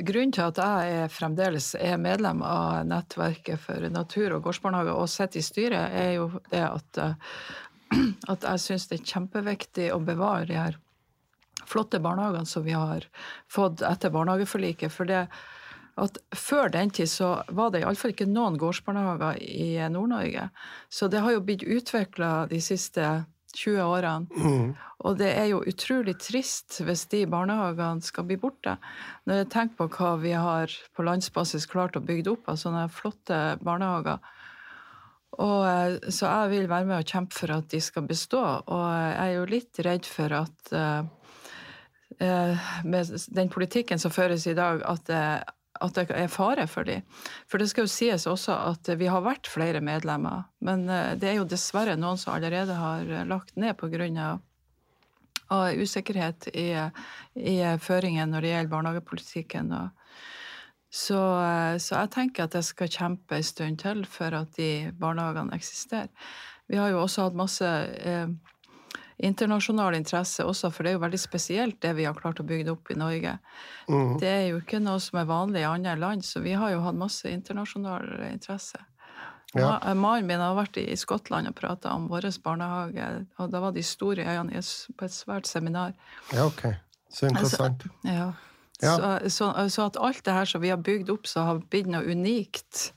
grunnen 0.02 0.34
til 0.34 0.48
at 0.48 0.62
jeg 0.62 1.04
er 1.04 1.12
fremdeles 1.14 1.74
er 1.78 2.00
medlem 2.02 2.42
av 2.46 2.88
nettverket 2.90 3.62
for 3.62 3.90
natur- 3.94 4.38
og 4.38 4.48
gårdsbarnehage 4.48 4.96
og 4.98 5.12
sitter 5.12 5.42
i 5.42 5.46
styret, 5.46 5.98
er 6.00 6.16
jo 6.18 6.30
det 6.50 6.64
at, 6.66 7.02
uh, 7.02 7.38
at 8.34 8.48
jeg 8.50 8.66
syns 8.66 8.90
det 8.90 9.02
er 9.02 9.12
kjempeviktig 9.14 9.92
å 9.94 10.02
bevare 10.02 10.50
de 10.50 10.58
her 10.58 10.80
flotte 11.74 12.02
barnehagene 12.04 12.50
som 12.50 12.66
vi 12.66 12.78
har 12.78 13.10
fått 13.52 13.84
etter 13.86 14.14
barnehageforliket. 14.14 14.94
For 14.94 15.10
det 15.10 15.26
at 16.02 16.18
før 16.34 16.72
den 16.74 16.90
tid 16.90 17.10
så 17.10 17.36
var 17.54 17.70
det 17.74 17.84
iallfall 17.84 18.16
ikke 18.16 18.30
noen 18.30 18.58
gårdsbarnehager 18.62 19.38
i 19.44 19.76
Nord-Norge. 19.94 20.48
Så 20.90 21.10
det 21.12 21.22
har 21.22 21.36
jo 21.36 21.44
blitt 21.46 21.66
utvikla 21.66 22.48
de 22.50 22.62
siste 22.66 23.10
20 23.54 23.84
årene. 23.86 24.26
Mm. 24.34 24.74
Og 25.06 25.18
det 25.20 25.30
er 25.38 25.50
jo 25.52 25.62
utrolig 25.70 26.16
trist 26.22 26.80
hvis 26.82 27.06
de 27.12 27.24
barnehagene 27.30 28.02
skal 28.02 28.26
bli 28.26 28.40
borte. 28.42 28.78
Når 29.30 29.44
jeg 29.44 29.52
tenker 29.54 29.84
på 29.84 29.90
hva 30.00 30.14
vi 30.24 30.34
har 30.34 30.74
på 30.96 31.06
landsbasis 31.06 31.70
klart 31.70 32.00
å 32.00 32.04
bygge 32.06 32.34
opp 32.34 32.50
av 32.50 32.58
sånne 32.62 32.88
flotte 32.94 33.42
barnehager. 33.62 34.24
Og, 35.34 35.60
eh, 35.68 36.12
så 36.14 36.30
jeg 36.30 36.54
vil 36.54 36.70
være 36.70 36.90
med 36.90 37.02
og 37.02 37.10
kjempe 37.10 37.38
for 37.38 37.54
at 37.56 37.70
de 37.70 37.82
skal 37.82 38.06
bestå. 38.10 38.42
Og 38.66 38.86
jeg 38.90 39.20
er 39.28 39.36
jo 39.38 39.50
litt 39.50 39.86
redd 39.86 40.10
for 40.10 40.36
at 40.44 40.74
uh, 40.74 41.06
med 42.20 43.12
den 43.36 43.50
politikken 43.50 44.00
som 44.00 44.12
føres 44.14 44.46
i 44.48 44.56
dag, 44.58 44.82
at, 44.86 45.10
at 45.10 45.98
det 45.98 46.06
er 46.12 46.32
fare 46.32 46.68
for 46.68 46.88
dem. 46.88 47.02
For 47.50 47.62
det 47.62 47.70
skal 47.72 47.88
jo 47.88 47.92
sies 47.92 48.28
også 48.30 48.56
at 48.72 48.94
vi 49.00 49.10
har 49.12 49.26
vært 49.26 49.50
flere 49.52 49.82
medlemmer, 49.84 50.46
men 50.64 50.86
det 50.86 51.30
er 51.30 51.38
jo 51.40 51.50
dessverre 51.50 51.98
noen 52.00 52.22
som 52.22 52.36
allerede 52.36 52.78
har 52.78 53.10
lagt 53.30 53.56
ned 53.60 53.78
pga. 53.80 54.34
Usikkerhet 55.54 56.48
i, 56.54 56.72
i 57.36 57.58
føringen 57.80 58.32
når 58.32 58.42
det 58.42 58.54
gjelder 58.54 58.72
barnehagepolitikken. 58.72 59.74
så, 60.90 61.20
eh, 61.42 61.78
så, 61.78 61.96
jeg 62.00 62.10
tenker 62.10 62.44
at 62.44 62.56
jeg 62.56 62.64
skal 62.64 62.90
kjempe 62.90 63.36
en 63.36 63.44
stund 63.44 63.80
til 63.80 64.06
for 64.06 64.34
at 64.34 64.56
de 64.58 64.92
barnehagene 64.98 65.54
eksisterer. 65.54 66.10
Vi 66.68 66.78
har 66.78 66.90
jo 66.90 67.02
også 67.02 67.28
hatt 67.28 67.38
masse 67.38 67.66
eh, 67.68 68.28
internasjonal 69.24 69.96
interesse 69.98 70.46
også, 70.46 70.72
for 70.74 70.84
det 70.84 70.94
er 70.94 70.98
jo 70.98 71.04
veldig 71.04 71.20
spesielt 71.22 71.80
det 71.84 71.94
vi 71.98 72.08
har 72.08 72.18
klart 72.18 72.42
å 72.42 72.48
bygge 72.48 72.74
opp 72.76 72.92
i 72.92 72.98
Norge. 73.00 73.38
Mm. 73.88 74.16
Det 74.22 74.30
er 74.30 74.46
jo 74.52 74.62
ikke 74.62 74.82
noe 74.84 75.02
som 75.04 75.20
er 75.22 75.30
vanlig 75.30 75.64
i 75.64 75.70
andre 75.70 75.96
land, 76.00 76.26
så 76.28 76.44
vi 76.44 76.56
har 76.60 76.74
jo 76.74 76.84
hatt 76.86 77.00
masse 77.00 77.30
internasjonal 77.30 78.10
interesse. 78.32 78.82
Ja. 79.54 79.78
Mannen 79.94 80.26
min 80.26 80.42
har 80.42 80.56
vært 80.58 80.80
i 80.82 80.96
Skottland 80.98 81.52
og 81.52 81.56
prata 81.58 81.92
om 81.94 82.08
vår 82.10 82.26
barnehage, 82.42 83.10
og 83.38 83.52
da 83.54 83.62
var 83.62 83.76
de 83.76 83.84
store 83.86 84.26
øynene 84.26 84.64
på 84.98 85.06
et 85.06 85.14
svært 85.14 85.50
seminar. 85.50 85.94
Ja, 86.34 86.48
ok. 86.48 86.72
Så 87.14 87.30
interessant. 87.30 87.86
Altså, 87.86 88.10
ja. 88.10 88.32
Ja. 88.82 88.96
Så, 88.98 89.30
så, 89.30 89.70
så, 89.70 89.86
at 89.86 90.00
alt 90.02 90.26
det 90.26 90.34
her 90.34 90.50
som 90.50 90.64
vi 90.64 90.72
har 90.74 90.82
bygd 90.82 91.12
opp 91.14 91.28
som 91.30 91.46
har 91.48 91.62
blitt 91.72 91.88
noe 91.88 92.04
unikt, 92.04 92.90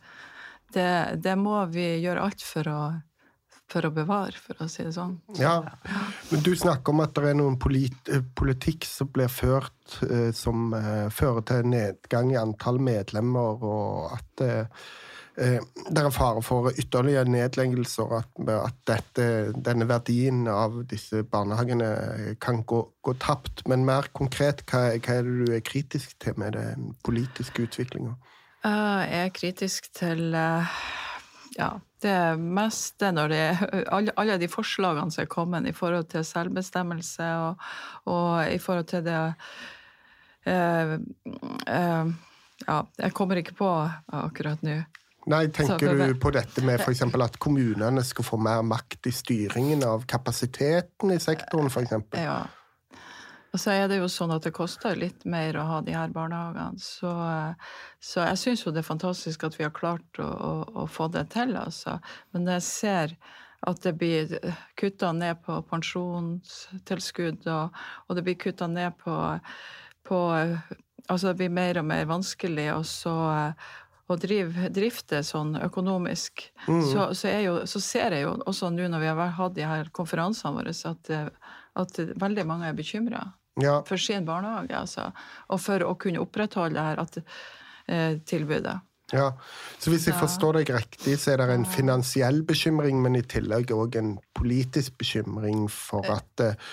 det, 0.75 1.21
det, 1.23 1.37
må 1.39 1.61
vi 1.71 1.85
gjøre 2.03 2.25
alt 2.27 2.43
for 2.43 2.71
å, 2.73 2.81
for 3.71 3.89
å 3.89 3.93
bevare, 3.95 4.39
for 4.39 4.63
å 4.63 4.69
si 4.71 4.85
det 4.87 4.93
sånn. 4.95 5.17
Ja, 5.41 5.57
men 6.31 6.45
Du 6.47 6.53
snakker 6.57 6.95
om 6.95 7.03
at 7.03 7.17
det 7.19 7.33
er 7.33 7.39
noen 7.39 7.59
polit, 7.59 8.13
politikk 8.39 8.87
som 8.87 9.11
blir 9.13 9.33
ført 9.33 9.99
eh, 10.07 10.31
som 10.37 10.71
eh, 10.77 11.09
fører 11.15 11.47
til 11.49 11.67
nedgang 11.73 12.31
i 12.35 12.41
antall 12.41 12.79
medlemmer, 12.83 13.67
og 13.67 14.17
at 14.19 14.47
eh, 14.47 14.87
Eh, 15.39 15.61
det 15.91 16.01
er 16.01 16.11
fare 16.11 16.41
for 16.43 16.71
ytterligere 16.73 17.29
nedleggelser, 17.29 18.13
at, 18.23 18.39
at 18.49 18.77
dette, 18.89 19.27
denne 19.53 19.85
verdien 19.89 20.47
av 20.49 20.79
disse 20.89 21.21
barnehagene 21.29 22.37
kan 22.41 22.63
gå, 22.65 22.81
gå 23.05 23.15
tapt. 23.21 23.67
Men 23.69 23.85
mer 23.85 24.09
konkret, 24.17 24.65
hva, 24.71 24.95
hva, 24.97 25.19
er 25.19 25.29
det 25.29 25.35
du 25.37 25.53
er 25.59 25.65
kritisk 25.65 26.17
til 26.25 26.39
med 26.41 26.57
den 26.57 26.95
politiske 27.05 27.67
utviklinga? 27.69 28.17
Eh, 28.65 29.03
jeg 29.11 29.27
er 29.27 29.35
kritisk 29.37 29.93
til 29.99 30.33
eh, 30.35 30.79
ja, 31.57 31.71
det 32.05 32.19
meste 32.41 33.11
når 33.15 33.33
det 33.33 33.45
alle, 33.89 34.13
alle, 34.21 34.37
de 34.41 34.49
forslagene 34.53 35.13
som 35.13 35.25
er 35.25 35.31
kommet 35.33 35.69
i 35.69 35.75
forhold 35.77 36.11
til 36.13 36.27
selvbestemmelse 36.27 37.31
og, 37.47 37.65
og 38.13 38.53
i 38.53 38.61
forhold 38.63 38.91
til 38.93 39.05
det 39.07 39.23
uh, 40.51 40.95
uh, 41.67 42.15
Ja, 42.67 42.79
jeg 42.99 43.13
kommer 43.13 43.37
ikke 43.37 43.53
på 43.59 43.69
akkurat 44.17 44.63
nå. 44.65 44.79
Nei, 45.29 45.43
Tenker 45.53 45.93
du 45.99 46.15
på 46.23 46.31
dette 46.33 46.63
med 46.65 46.81
f.eks. 46.81 47.03
at 47.03 47.37
kommunene 47.43 48.05
skal 48.07 48.25
få 48.25 48.39
mer 48.41 48.63
makt 48.65 49.09
i 49.11 49.13
styringen 49.13 49.83
av 49.85 50.07
kapasiteten 50.09 51.13
i 51.13 51.19
sektoren, 51.21 51.69
f.eks.? 51.69 51.97
Ja. 52.17 52.39
Og 53.57 53.61
så 53.63 53.73
er 53.73 53.87
det 53.89 53.97
jo 53.97 54.09
sånn 54.13 54.35
at 54.35 54.45
det 54.45 54.51
koster 54.53 54.99
litt 55.01 55.23
mer 55.25 55.57
å 55.57 55.63
ha 55.65 55.77
de 55.81 55.95
her 55.97 56.11
barnehagene. 56.13 56.77
Så, 56.77 57.09
så 58.05 58.27
jeg 58.27 58.41
syns 58.43 58.65
jo 58.67 58.73
det 58.75 58.83
er 58.83 58.91
fantastisk 58.91 59.47
at 59.47 59.55
vi 59.57 59.65
har 59.65 59.73
klart 59.73 60.21
å, 60.21 60.27
å, 60.29 60.51
å 60.83 60.85
få 60.93 61.07
det 61.15 61.23
til, 61.33 61.55
altså. 61.57 61.95
Men 62.37 62.51
jeg 62.53 62.65
ser 62.67 63.15
at 63.65 63.81
det 63.81 63.95
blir 63.97 64.35
kutta 64.77 65.15
ned 65.17 65.41
på 65.47 65.57
pensjonstilskudd, 65.71 67.49
og, 67.49 67.81
og 68.05 68.19
det 68.19 68.27
blir 68.27 68.37
kutta 68.45 68.69
ned 68.69 68.99
på, 69.01 69.17
på 70.05 70.21
Altså 71.07 71.31
det 71.31 71.39
blir 71.39 71.53
mer 71.55 71.79
og 71.79 71.85
mer 71.87 72.07
vanskelig 72.11 72.65
å 72.75 72.81
så 72.83 73.15
å 74.11 74.17
drive, 74.19 74.69
drifte 74.75 75.21
sånn 75.25 75.55
økonomisk, 75.63 76.45
mm. 76.67 76.83
så, 76.91 77.09
så, 77.15 77.31
jo, 77.43 77.55
så, 77.71 77.81
ser 77.83 78.15
jeg 78.15 78.27
jo 78.27 78.37
også 78.47 78.73
nå 78.75 78.91
når 78.91 79.03
vi 79.03 79.11
har 79.11 79.33
hatt 79.39 79.57
de 79.57 79.65
her 79.67 79.91
konferansene 79.95 80.55
våre, 80.59 80.75
at, 80.91 81.11
at 81.79 82.01
veldig 82.19 82.47
mange 82.47 82.69
er 82.69 82.79
bekymra 82.79 83.23
ja. 83.63 83.81
for 83.89 84.01
sin 84.01 84.27
barnehage. 84.27 84.75
Altså, 84.77 85.11
og 85.49 85.63
for 85.63 85.85
å 85.87 85.95
kunne 86.01 86.23
opprettholde 86.25 86.77
det 86.77 86.87
her 86.91 87.25
eh, 87.87 88.21
tilbudet. 88.27 88.79
Ja, 89.15 89.37
Så 89.79 89.93
hvis 89.93 90.09
jeg 90.09 90.19
forstår 90.19 90.59
deg 90.59 90.73
riktig, 90.75 91.15
så 91.23 91.33
er 91.33 91.45
det 91.45 91.55
en 91.55 91.69
finansiell 91.71 92.41
bekymring, 92.47 92.99
men 93.05 93.15
i 93.15 93.23
tillegg 93.23 93.71
òg 93.71 93.95
en 94.01 94.17
politisk 94.35 94.97
bekymring 94.99 95.69
for 95.71 96.07
eh. 96.09 96.17
at 96.19 96.47
eh, 96.49 96.71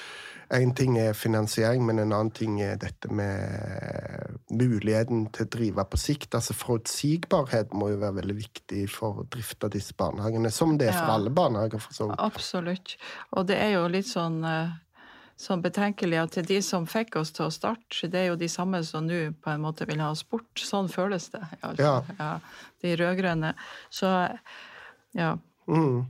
Én 0.53 0.73
ting 0.77 0.97
er 0.99 1.15
finansiering, 1.17 1.81
men 1.87 1.97
en 1.97 2.11
annen 2.13 2.29
ting 2.35 2.59
er 2.61 2.75
dette 2.77 3.09
med 3.09 4.35
muligheten 4.53 5.23
til 5.33 5.47
å 5.47 5.51
drive 5.55 5.85
på 5.89 5.97
sikt. 5.97 6.35
Altså 6.37 6.53
Forutsigbarhet 6.53 7.73
må 7.73 7.89
jo 7.89 8.01
være 8.03 8.19
veldig 8.19 8.35
viktig 8.37 8.83
for 8.91 9.23
å 9.23 9.25
drifte 9.33 9.71
disse 9.73 9.95
barnehagene, 9.97 10.51
som 10.53 10.75
det 10.77 10.91
er 10.91 10.97
for 10.99 11.09
ja, 11.09 11.15
alle 11.15 11.33
barnehager. 11.33 11.81
for 11.81 11.97
så 11.97 12.09
Absolutt. 12.21 12.97
Og 13.33 13.47
det 13.49 13.57
er 13.63 13.73
jo 13.79 13.87
litt 13.89 14.09
sånn, 14.11 14.43
eh, 14.45 14.75
sånn 15.39 15.63
betenkelig 15.63 16.19
at 16.21 16.37
de 16.47 16.59
som 16.65 16.85
fikk 16.89 17.17
oss 17.21 17.33
til 17.35 17.47
å 17.47 17.53
starte, 17.53 18.09
det 18.11 18.21
er 18.21 18.27
jo 18.31 18.39
de 18.39 18.49
samme 18.51 18.83
som 18.85 19.07
nå 19.07 19.25
på 19.43 19.53
en 19.53 19.63
måte 19.63 19.87
vil 19.89 20.01
ha 20.03 20.11
oss 20.13 20.23
bort. 20.27 20.51
Sånn 20.59 20.91
føles 20.91 21.29
det. 21.33 21.43
Altså. 21.61 21.83
Ja. 21.83 22.17
ja. 22.19 22.33
De 22.83 22.97
rød-grønne. 22.99 23.53
Så 23.93 24.11
ja. 25.17 25.37
Mm. 25.67 26.03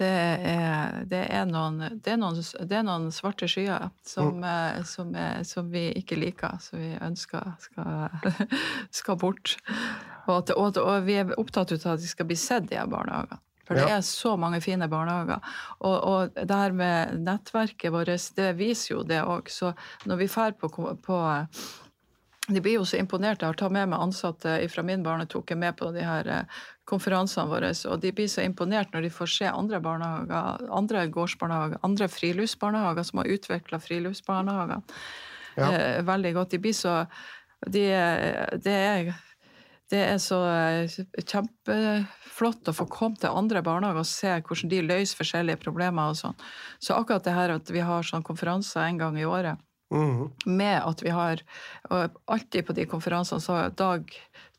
Det 0.00 0.08
er, 0.08 0.94
det 1.10 1.26
er, 1.28 1.42
noen, 1.44 1.98
det 2.00 2.14
er 2.14 2.16
noen, 2.16 2.38
det 2.40 2.76
er 2.78 2.84
noen 2.86 3.10
svarte 3.12 3.44
skyer 3.50 3.90
som, 4.00 4.38
mm. 4.38 4.46
Eh, 4.48 4.78
som, 4.88 5.10
som, 5.44 5.68
vi 5.68 5.90
ikke 6.00 6.16
liker, 6.16 6.56
som 6.64 6.80
vi 6.80 6.94
ønsker 6.96 7.50
skal, 7.60 8.30
skal 9.02 9.20
bort. 9.20 9.58
Og, 10.24 10.38
at, 10.38 10.54
og, 10.56 10.80
og, 10.80 11.04
vi 11.04 11.18
er 11.20 11.34
opptatt 11.36 11.76
av 11.76 11.98
at 11.98 12.00
de 12.00 12.08
skal 12.08 12.30
bli 12.30 12.38
sett, 12.40 12.70
de 12.70 12.80
her 12.80 12.88
barnehagene. 12.88 13.42
For 13.70 13.78
det 13.78 13.90
er 13.94 14.00
så 14.02 14.34
mange 14.40 14.58
fine 14.64 14.88
barnehager. 14.90 15.38
Og, 15.78 15.94
og 15.94 16.34
det 16.34 16.56
her 16.58 16.72
med 16.74 17.20
nettverket 17.22 17.94
vårt, 17.94 18.10
det 18.34 18.48
viser 18.58 18.96
jo 18.96 19.04
det 19.06 19.20
òg. 19.22 19.46
Så 19.46 19.70
når 20.10 20.18
vi 20.24 20.26
drar 20.32 20.56
på, 20.58 20.72
på 20.98 21.20
de 22.50 22.60
blir 22.60 22.80
jo 22.80 22.86
så 22.88 22.98
imponert. 22.98 23.42
Jeg 23.42 23.52
har 23.52 23.58
tatt 23.58 23.74
med 23.74 23.92
meg 23.92 24.02
ansatte 24.02 24.56
fra 24.72 24.82
min 24.86 25.04
barne, 25.06 25.28
tok 25.30 25.52
jeg 25.52 25.60
med 25.60 25.76
på 25.78 25.92
de 25.94 26.02
her 26.02 26.26
eh, 26.26 26.60
konferansene 26.90 27.46
våre. 27.50 27.70
Og 27.90 28.02
de 28.02 28.12
blir 28.16 28.30
så 28.30 28.42
imponert 28.42 28.90
når 28.94 29.06
de 29.06 29.12
får 29.14 29.32
se 29.36 29.50
andre 29.50 29.80
barnehager, 29.84 30.66
andre 30.74 31.06
gårdsbarnehager, 31.14 31.82
andre 31.86 32.10
friluftsbarnehager 32.10 33.06
som 33.06 33.22
har 33.22 33.30
utvikla 33.36 33.80
friluftsbarnehager 33.84 34.82
ja. 35.60 35.70
eh, 35.70 36.00
veldig 36.06 36.34
godt. 36.40 36.56
De 36.56 36.62
blir 36.66 36.76
så 36.76 37.04
de, 37.66 37.84
det, 38.64 38.74
er, 38.74 39.12
det 39.90 40.02
er 40.06 40.20
så 40.22 40.40
eh, 40.48 40.98
kjempeflott 41.18 42.70
å 42.70 42.76
få 42.76 42.86
komme 42.90 43.18
til 43.20 43.34
andre 43.34 43.62
barnehager 43.66 44.04
og 44.04 44.08
se 44.08 44.36
hvordan 44.38 44.70
de 44.70 44.84
løser 44.86 45.18
forskjellige 45.18 45.62
problemer 45.64 46.12
og 46.12 46.20
sånn. 46.20 46.38
Så 46.78 46.94
akkurat 46.96 47.26
det 47.26 47.34
her 47.36 47.56
at 47.56 47.72
vi 47.74 47.82
har 47.84 48.06
sånn 48.06 48.26
konferanser 48.26 48.86
en 48.86 49.02
gang 49.02 49.18
i 49.18 49.28
året 49.28 49.58
Mm. 49.90 50.30
Med 50.46 50.82
at 50.86 51.02
vi 51.02 51.10
har 51.10 51.40
og 51.90 52.18
Alltid 52.30 52.66
på 52.66 52.74
de 52.76 52.84
konferansene, 52.86 53.42
så 53.42 53.68
dag 53.74 54.12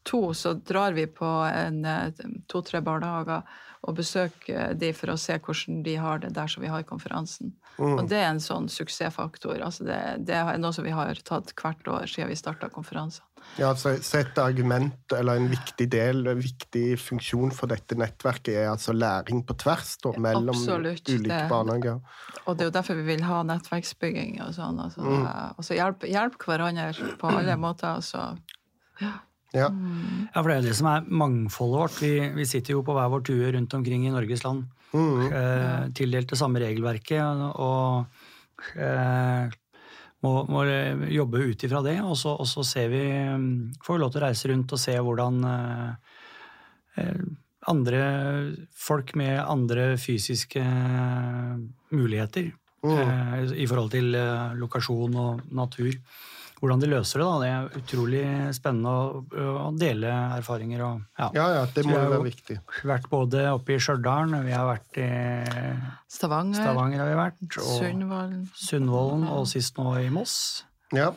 to 0.04 0.34
så 0.36 0.54
drar 0.54 0.92
vi 0.92 1.06
på 1.08 1.30
eh, 1.48 2.26
to-tre 2.52 2.82
barnehager 2.84 3.46
og 3.82 3.98
besøke 3.98 4.68
de 4.78 4.92
for 4.94 5.10
å 5.10 5.18
se 5.18 5.40
hvordan 5.42 5.82
de 5.86 5.96
har 5.98 6.22
det 6.22 6.36
der 6.36 6.50
som 6.52 6.62
vi 6.62 6.70
har 6.70 6.84
konferansen. 6.86 7.56
Mm. 7.80 7.96
Og 7.96 8.04
det 8.12 8.20
er 8.20 8.28
en 8.30 8.44
sånn 8.44 8.68
suksessfaktor. 8.70 9.58
Altså 9.66 9.88
det, 9.88 9.98
det, 10.28 10.38
er 10.38 10.60
noe 10.62 10.76
som 10.76 10.86
vi 10.86 10.94
har 10.94 11.18
tatt 11.26 11.54
hvert 11.58 11.90
år 11.90 12.06
siden 12.12 12.30
vi 12.30 12.38
starta 12.38 12.70
konferansene. 12.74 13.26
Ja, 13.58 13.72
så, 13.76 13.96
et 13.98 14.38
argument, 14.38 15.16
eller 15.18 15.40
en 15.40 15.48
viktig 15.50 15.88
del, 15.92 16.22
en 16.30 16.44
viktig 16.44 16.94
funksjon 17.02 17.50
for 17.58 17.72
dette 17.74 17.98
nettverket, 17.98 18.54
er 18.54 18.70
altså 18.70 18.94
læring 18.94 19.42
på 19.48 19.58
tvers 19.64 19.96
da, 20.04 20.14
mellom 20.22 20.54
Absolutt, 20.54 21.10
ulike 21.10 21.34
det, 21.34 21.42
barnehager. 21.50 21.98
Og 22.46 22.54
det 22.54 22.68
er 22.68 22.70
jo 22.70 22.76
derfor 22.78 23.02
vi 23.02 23.08
vil 23.10 23.26
ha 23.26 23.42
nettverksbygging 23.50 24.38
og 24.46 24.54
sånn. 24.60 24.78
Altså, 24.86 25.02
mm. 25.02 25.28
altså 25.58 25.80
hjelpe 25.80 26.12
hjelp 26.12 26.38
hverandre 26.46 27.12
på 27.18 27.34
alle 27.34 27.58
måter. 27.66 27.98
Altså. 27.98 28.30
Ja. 29.02 29.18
Ja. 29.52 29.68
ja. 29.68 30.38
for 30.38 30.48
det 30.48 30.56
er 30.56 30.62
jo 30.62 30.68
det 30.70 30.78
som 30.78 30.90
er 30.92 31.08
mangfoldet 31.24 31.82
vårt. 31.82 31.98
Vi, 32.04 32.14
vi 32.38 32.48
sitter 32.48 32.78
jo 32.78 32.84
på 32.88 32.96
hver 32.96 33.10
vår 33.12 33.26
tue 33.28 33.52
rundt 33.56 33.74
omkring 33.78 34.06
i 34.08 34.14
Norges 34.14 34.46
land. 34.46 34.68
Mm. 34.92 35.26
Eh, 35.28 35.82
tildelt 35.98 36.32
det 36.32 36.40
samme 36.40 36.62
regelverket. 36.64 37.44
Og, 37.60 38.06
eh, 38.76 39.52
må, 40.22 40.34
må 40.52 40.64
jobbe 41.12 41.46
ut 41.50 41.68
ifra 41.68 41.82
det, 41.86 41.98
og 42.06 42.16
så, 42.20 42.36
og 42.38 42.48
så 42.50 42.64
ser 42.68 42.92
vi 42.92 43.06
Får 43.82 43.96
vi 43.96 44.02
lov 44.04 44.12
til 44.14 44.22
å 44.22 44.26
reise 44.28 44.52
rundt 44.52 44.76
og 44.76 44.82
se 44.82 44.94
hvordan 45.02 45.40
eh, 45.50 47.24
andre 47.70 48.02
folk 48.74 49.16
med 49.20 49.38
andre 49.40 49.96
fysiske 50.02 50.62
muligheter 51.94 52.52
mm. 52.86 52.98
eh, 52.98 53.54
i 53.62 53.68
forhold 53.70 53.92
til 53.94 54.16
eh, 54.18 54.54
lokasjon 54.58 55.18
og 55.22 55.44
natur 55.54 55.94
hvordan 56.62 56.82
de 56.84 56.90
løser 56.92 57.22
det. 57.22 57.26
da. 57.28 57.38
Det 57.42 57.50
er 57.52 57.82
utrolig 57.82 58.24
spennende 58.54 58.92
å, 58.94 59.22
å 59.66 59.70
dele 59.74 60.14
erfaringer. 60.38 60.84
Og, 60.86 61.04
ja. 61.18 61.30
ja, 61.36 61.46
ja, 61.58 61.68
det 61.74 61.86
må 61.88 61.96
jo 61.98 62.10
være 62.14 62.28
viktig. 62.28 62.58
Vi 62.62 62.84
har 62.84 62.92
vært 62.94 63.08
både 63.12 63.46
oppe 63.56 63.76
i 63.76 63.80
Stjørdal, 63.82 64.36
vi 64.46 64.54
har 64.54 64.68
vært 64.70 65.00
i 65.02 65.12
Stavanger, 66.12 66.62
Stavanger 66.62 67.02
har 67.02 67.10
vi 67.10 67.18
vært, 67.18 67.46
og 67.58 67.72
Sundvolden, 67.82 68.44
Sundvolden 68.58 69.30
og 69.32 69.48
sist 69.50 69.82
nå 69.82 69.96
i 70.04 70.12
Moss. 70.14 70.36
Ja. 70.94 71.10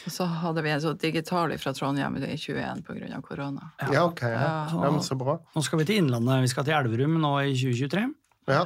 Og 0.00 0.12
så 0.12 0.26
hadde 0.42 0.62
vi 0.64 0.72
en 0.72 0.82
sånn 0.82 1.00
digital 1.00 1.52
fra 1.60 1.72
Trondheim 1.76 2.16
i 2.20 2.36
21 2.36 2.84
pga. 2.86 3.20
korona. 3.24 3.72
Ja, 3.82 3.88
ja 3.94 4.04
ok. 4.08 4.22
Ja. 4.24 4.52
Ja, 4.72 4.92
så 5.04 5.16
bra. 5.18 5.38
Nå 5.54 5.64
skal 5.64 5.82
vi 5.82 5.88
til 5.90 6.00
Innlandet. 6.00 6.44
Vi 6.46 6.52
skal 6.52 6.66
til 6.68 6.76
Elverum 6.76 7.18
nå 7.20 7.34
i 7.44 7.52
2023. 7.56 8.06
Ja. 8.50 8.64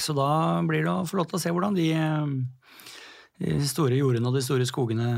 Så 0.00 0.14
da 0.16 0.28
blir 0.66 0.86
det 0.86 0.92
å 0.92 1.06
få 1.08 1.18
lov 1.18 1.28
til 1.30 1.38
å 1.38 1.42
se 1.42 1.52
hvordan 1.52 1.74
de, 1.76 1.88
de 3.40 3.66
store 3.68 3.98
jordene 3.98 4.30
og 4.30 4.36
de 4.36 4.44
store 4.44 4.66
skogene 4.68 5.08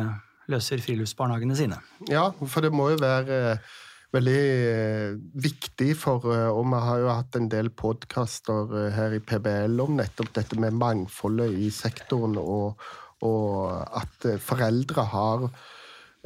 løser 0.51 0.83
friluftsbarnehagene 0.83 1.57
sine. 1.59 1.81
Ja, 2.11 2.31
for 2.47 2.65
det 2.65 2.73
må 2.75 2.91
jo 2.93 3.01
være 3.03 3.39
eh, 3.53 3.73
veldig 4.15 4.43
eh, 4.71 5.17
viktig 5.43 5.91
for 5.99 6.29
eh, 6.33 6.49
Og 6.49 6.69
vi 6.71 6.83
har 6.87 7.03
jo 7.03 7.11
hatt 7.11 7.39
en 7.39 7.51
del 7.53 7.73
podkaster 7.75 8.77
her 8.95 9.17
i 9.17 9.23
PBL 9.23 9.81
om 9.83 9.99
nettopp 9.99 10.33
dette 10.39 10.59
med 10.61 10.79
mangfoldet 10.79 11.59
i 11.59 11.71
sektoren, 11.75 12.39
og, 12.41 12.79
og 13.27 13.73
at 13.75 14.31
foreldre 14.45 15.09
har 15.13 15.49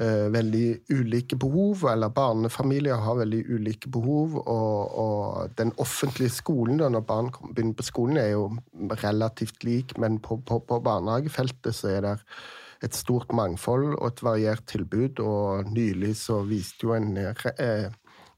veldig 0.00 0.66
ulike 0.96 1.36
behov, 1.36 1.82
eller 1.90 2.08
barnefamilier 2.16 3.02
har 3.04 3.18
veldig 3.18 3.40
ulike 3.52 3.90
behov. 3.92 4.38
Og, 4.40 4.94
og 5.02 5.58
den 5.58 5.74
offentlige 5.82 6.32
skolen, 6.32 6.78
da, 6.80 6.88
når 6.88 7.04
barn 7.04 7.28
begynner 7.50 7.76
på 7.76 7.84
skolen, 7.84 8.16
er 8.16 8.30
jo 8.32 8.46
relativt 9.02 9.64
lik, 9.66 9.98
men 10.00 10.16
på, 10.24 10.40
på, 10.48 10.62
på 10.64 10.80
barnehagefeltet 10.86 11.76
så 11.76 11.92
er 11.92 12.06
det 12.06 12.14
et 12.84 12.96
stort 12.96 13.32
mangfold 13.36 13.92
og 13.92 14.06
et 14.08 14.22
variert 14.24 14.64
tilbud. 14.70 15.20
Og 15.20 15.72
nylig 15.72 16.14
så 16.22 16.40
viste 16.48 16.88
jo 16.88 16.94
en 16.96 17.16
eh, 17.20 17.90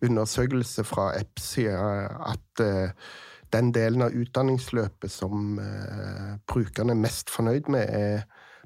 undersøkelse 0.02 0.85
fra 0.87 1.12
EPSI 1.21 1.69
at 1.71 2.64
eh, 2.64 3.12
den 3.52 3.73
delen 3.75 4.07
av 4.07 4.16
utdanningsløpet 4.16 5.12
som 5.12 5.59
eh, 5.61 6.38
brukerne 6.49 6.97
er 6.97 7.02
mest 7.04 7.31
fornøyd 7.31 7.71
med, 7.73 7.87
er 7.88 8.25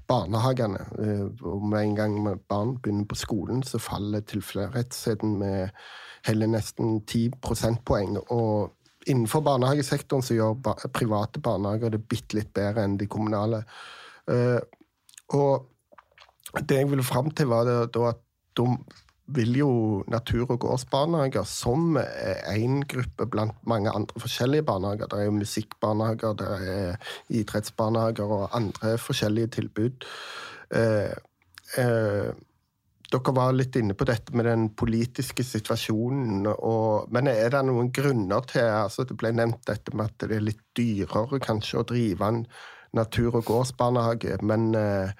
barnehagene. 0.08 0.82
Og 1.42 1.62
med 1.66 1.80
en 1.82 1.94
gang 1.98 2.16
barn 2.48 2.76
begynner 2.82 3.08
på 3.10 3.18
skolen, 3.18 3.62
så 3.66 3.78
faller 3.82 4.24
tilfredsheten 4.26 5.36
med 5.40 5.68
hele 6.26 6.48
nesten 6.50 7.00
10 7.06 7.38
prosentpoeng. 7.42 8.18
Og 8.34 8.72
innenfor 9.06 9.44
barnehagesektoren 9.46 10.24
så 10.26 10.34
gjør 10.38 10.58
private 10.94 11.40
barnehager 11.42 11.94
det 11.94 12.08
bitte 12.10 12.38
litt 12.38 12.52
bedre 12.56 12.84
enn 12.86 12.98
de 12.98 13.06
kommunale. 13.10 13.62
Og 15.36 15.66
det 16.62 16.80
jeg 16.80 16.90
ville 16.90 17.06
fram 17.06 17.30
til, 17.30 17.50
var 17.50 17.68
da 17.68 18.08
at 18.10 18.22
de 18.56 18.66
vil 19.26 19.56
jo 19.58 19.70
natur- 20.06 20.50
og 20.54 20.60
gårdsbarnehager 20.62 21.44
som 21.44 21.98
én 21.98 22.82
gruppe 22.86 23.26
blant 23.26 23.56
mange 23.66 23.90
andre 23.90 24.20
forskjellige 24.22 24.62
barnehager. 24.62 25.06
Det 25.10 25.18
er 25.20 25.24
jo 25.24 25.38
musikkbarnehager, 25.40 26.36
det 26.38 26.48
er 26.48 26.96
idrettsbarnehager 27.28 28.24
og 28.38 28.56
andre 28.56 28.96
forskjellige 28.98 29.46
tilbud. 29.58 30.06
Eh, 30.70 31.14
eh, 31.78 32.30
dere 33.06 33.34
var 33.34 33.54
litt 33.54 33.76
inne 33.78 33.94
på 33.94 34.06
dette 34.06 34.34
med 34.34 34.48
den 34.48 34.68
politiske 34.74 35.44
situasjonen. 35.46 36.46
Og, 36.56 37.10
men 37.14 37.30
er 37.30 37.50
det 37.54 37.64
noen 37.66 37.92
grunner 37.94 38.46
til 38.50 38.66
altså 38.66 39.06
Det 39.06 39.18
ble 39.18 39.32
nevnt 39.34 39.66
dette 39.66 39.94
med 39.94 40.10
at 40.10 40.22
det 40.22 40.38
er 40.38 40.48
litt 40.48 40.62
dyrere 40.76 41.40
kanskje 41.42 41.82
å 41.82 41.86
drive 41.86 42.30
en 42.30 42.46
natur- 42.96 43.34
og 43.34 43.44
gårdsbarnehage. 43.46 44.38
Men 44.42 44.74
eh, 44.74 45.12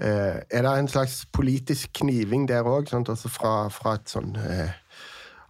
er 0.00 0.64
det 0.64 0.70
en 0.72 0.88
slags 0.88 1.26
politisk 1.28 1.92
kniving 2.00 2.46
der 2.48 2.64
òg? 2.64 2.88
Altså 2.96 3.28
fra, 3.28 3.68
fra, 3.68 3.98
et 3.98 4.08
sånn 4.08 4.32
eh, 4.40 4.72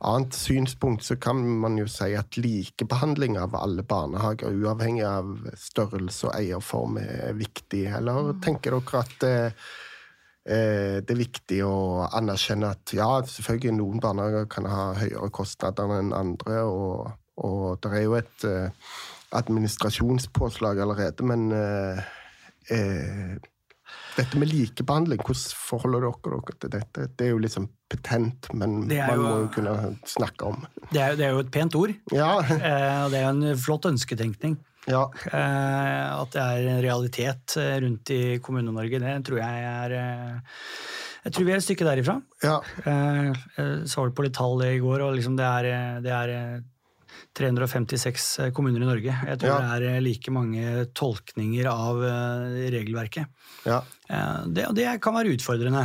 annet 0.00 0.34
synspunkt 0.34 1.04
så 1.04 1.16
kan 1.20 1.40
man 1.60 1.76
jo 1.78 1.86
si 1.90 2.14
at 2.16 2.38
likebehandling 2.40 3.36
av 3.40 3.54
alle 3.58 3.84
barnehager, 3.84 4.54
uavhengig 4.56 5.04
av 5.04 5.30
størrelse 5.60 6.30
og 6.30 6.34
eierform, 6.38 6.98
er 7.02 7.36
viktig. 7.36 7.84
Eller 7.98 8.32
mm. 8.32 8.40
tenker 8.44 8.78
dere 8.78 9.04
at 9.04 9.28
eh, 9.28 9.68
eh, 10.48 10.96
det 11.04 11.14
er 11.14 11.20
viktig 11.20 11.60
å 11.66 12.08
anerkjenne 12.08 12.72
at 12.72 12.96
ja, 12.96 13.10
selvfølgelig 13.28 13.76
noen 13.76 14.02
barnehager 14.02 14.48
kan 14.50 14.68
ha 14.70 14.90
høyere 15.02 15.30
kostnader 15.36 15.96
enn 15.98 16.14
andre, 16.16 16.64
og, 16.64 17.12
og 17.44 17.66
det 17.84 17.94
er 17.94 18.06
jo 18.06 18.18
et 18.18 18.48
eh, 18.48 18.92
administrasjonspåslag 19.36 20.80
allerede, 20.80 21.28
men 21.28 21.50
eh, 21.54 22.04
eh, 22.72 23.36
dette 24.16 24.38
med 24.40 24.51
likebehandling, 24.51 25.20
hvordan 25.25 25.59
forholder 25.68 26.07
dere 26.07 26.40
dere 26.40 26.57
til 26.62 26.73
dette? 26.75 27.07
Det 27.16 27.27
er 27.27 27.35
jo 27.35 27.42
liksom 27.42 27.68
petent, 27.90 28.49
men 28.55 28.81
man 28.87 28.96
jo, 28.96 29.23
må 29.23 29.37
jo 29.44 29.51
kunne 29.55 29.77
snakke 30.09 30.51
om 30.53 30.64
det 30.90 31.01
er, 31.03 31.14
det 31.18 31.27
er 31.27 31.37
jo 31.37 31.44
et 31.44 31.53
pent 31.55 31.77
ord. 31.79 31.94
Ja. 32.14 32.33
Eh, 32.40 33.05
det 33.11 33.20
er 33.20 33.25
jo 33.25 33.31
en 33.35 33.61
flott 33.61 33.87
ønsketenkning. 33.90 34.57
Ja. 34.90 35.05
Eh, 35.31 36.07
at 36.16 36.35
det 36.35 36.42
er 36.42 36.68
en 36.73 36.83
realitet 36.85 37.57
eh, 37.61 37.77
rundt 37.85 38.12
i 38.14 38.23
Kommune-Norge, 38.42 39.03
det 39.03 39.14
tror 39.29 39.42
jeg 39.42 39.70
er 39.70 39.96
jeg 41.20 41.35
tror 41.37 41.44
vi 41.44 41.53
er 41.53 41.61
et 41.61 41.64
stykke 41.66 41.85
derifra. 41.85 42.14
Ja. 42.40 42.55
Jeg 42.87 43.88
så 43.92 44.07
på 44.16 44.25
litt 44.25 44.38
tall 44.38 44.62
i 44.64 44.79
går, 44.81 45.03
og 45.05 45.18
liksom 45.18 45.35
det, 45.37 45.44
er, 45.44 46.01
det 46.01 46.14
er 46.16 46.62
356 47.37 48.38
eh, 48.38 48.51
kommuner 48.55 48.83
i 48.83 48.88
Norge. 48.88 49.14
Jeg 49.27 49.40
tror 49.40 49.53
ja. 49.53 49.59
det 49.61 49.77
er 49.77 49.87
eh, 49.94 50.03
like 50.03 50.33
mange 50.35 50.85
tolkninger 50.99 51.68
av 51.70 52.03
eh, 52.07 52.59
regelverket. 52.75 53.31
Ja. 53.68 53.81
Det, 54.51 54.64
det, 54.75 54.88
kan 55.05 55.14
være 55.14 55.37
utfordrende. 55.37 55.85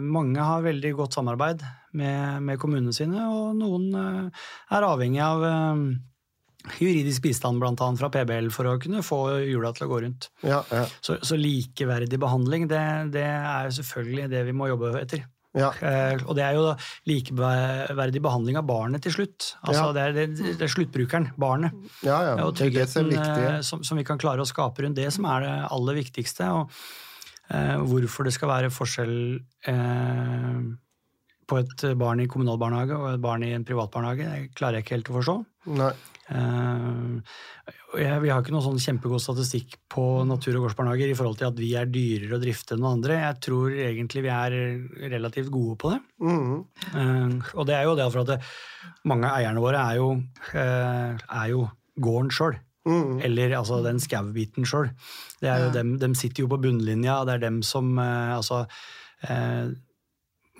Mange 0.00 0.40
har 0.40 0.62
veldig 0.64 0.94
godt 0.96 1.16
samarbeid 1.18 1.60
med, 1.98 2.40
med 2.46 2.60
kommunene 2.62 2.94
sine, 2.96 3.26
og 3.28 3.58
noen 3.58 3.90
er 3.98 4.86
avhengig 4.86 5.20
av 5.20 5.44
juridisk 6.78 7.26
bistand 7.26 7.60
bl.a. 7.60 7.90
fra 8.00 8.08
PBL 8.14 8.48
for 8.54 8.70
å 8.70 8.78
kunne 8.80 9.04
få 9.04 9.20
hjula 9.44 9.74
til 9.76 9.84
å 9.84 9.90
gå 9.90 10.00
rundt. 10.06 10.30
Ja, 10.46 10.62
så, 11.04 11.18
så, 11.20 11.36
likeverdig 11.36 12.16
behandling, 12.22 12.64
det, 12.70 12.80
det 13.12 13.26
er 13.28 13.68
selvfølgelig 13.76 14.30
det 14.32 14.46
vi 14.48 14.56
må 14.56 14.70
jobbe 14.72 14.94
etter. 15.02 15.26
Ja. 15.54 15.70
Eh, 15.78 16.18
og 16.26 16.34
det 16.38 16.44
er 16.44 16.56
jo 16.58 16.66
likeverdig 17.08 18.22
behandling 18.24 18.58
av 18.58 18.66
barnet 18.68 19.04
til 19.06 19.14
slutt. 19.14 19.52
Altså, 19.62 19.80
ja. 19.80 19.92
det, 19.94 20.04
er, 20.04 20.14
det, 20.16 20.46
det, 20.58 20.66
er, 20.66 20.72
sluttbrukeren, 20.72 21.30
barnet. 21.40 21.76
Ja, 22.06 22.18
og 22.44 22.56
tryggheten 22.58 23.12
som, 23.62 23.84
som, 23.86 24.00
vi 24.00 24.06
kan 24.06 24.20
klare 24.20 24.42
å 24.42 24.48
skape 24.48 24.84
rundt 24.84 24.98
det, 24.98 25.10
som 25.14 25.28
er 25.30 25.46
det 25.46 25.52
aller 25.76 26.00
viktigste. 26.00 26.50
Og 26.58 26.74
eh, 27.54 27.76
hvorfor 27.86 28.26
det 28.26 28.34
skal 28.34 28.50
være 28.50 28.72
forskjell 28.74 29.14
eh, 29.70 30.58
på 31.44 31.60
et 31.60 31.86
barn 32.00 32.24
i 32.24 32.28
kommunal 32.30 32.58
barnehage 32.60 32.98
og 32.98 33.12
et 33.12 33.22
barn 33.22 33.46
i 33.46 33.54
en 33.54 33.66
privat 33.68 33.92
barnehage, 33.94 34.26
det 34.26 34.54
klarer 34.58 34.80
jeg 34.80 34.86
ikke 34.86 34.98
helt 34.98 35.12
å 35.12 35.18
forstå. 35.20 35.38
Nei. 35.78 35.94
Uh, 36.32 37.20
vi 37.94 38.30
har 38.30 38.40
ikke 38.40 38.54
noen 38.54 38.64
sånn 38.64 38.80
kjempegod 38.80 39.22
statistikk 39.22 39.76
på 39.92 40.24
natur- 40.26 40.56
og 40.58 40.64
gårdsbarnehager 40.64 41.12
i 41.12 41.16
forhold 41.18 41.36
til 41.40 41.50
at 41.50 41.60
vi 41.60 41.70
er 41.78 41.90
dyrere 41.92 42.38
å 42.38 42.42
drifte 42.42 42.78
enn 42.78 42.86
andre. 42.88 43.18
Jeg 43.20 43.40
tror 43.44 43.74
egentlig 43.76 44.24
vi 44.24 44.32
er 44.32 44.56
relativt 45.12 45.52
gode 45.54 45.76
på 45.80 45.92
det. 45.92 46.00
Mm. 46.24 47.36
Og 47.54 47.68
det 47.68 47.76
er 47.76 47.86
jo 47.86 47.96
det 47.98 48.08
for 48.08 48.24
at 48.24 48.32
det, 48.32 48.38
mange 49.10 49.28
av 49.28 49.38
eierne 49.38 49.62
våre 49.62 49.84
er 49.84 50.00
jo, 50.00 50.10
uh, 50.56 51.24
er 51.42 51.48
jo 51.52 51.66
gården 52.02 52.32
sjøl. 52.34 52.58
Mm. 52.88 53.20
Eller 53.24 53.56
altså 53.60 53.80
den 53.84 54.00
skau-biten 54.02 54.66
sjøl. 54.68 54.90
Dem, 55.40 55.96
dem 56.00 56.16
sitter 56.18 56.44
jo 56.44 56.50
på 56.52 56.60
bunnlinja, 56.66 57.22
det 57.24 57.38
er 57.38 57.46
dem 57.46 57.62
som 57.64 57.94
altså 57.96 58.64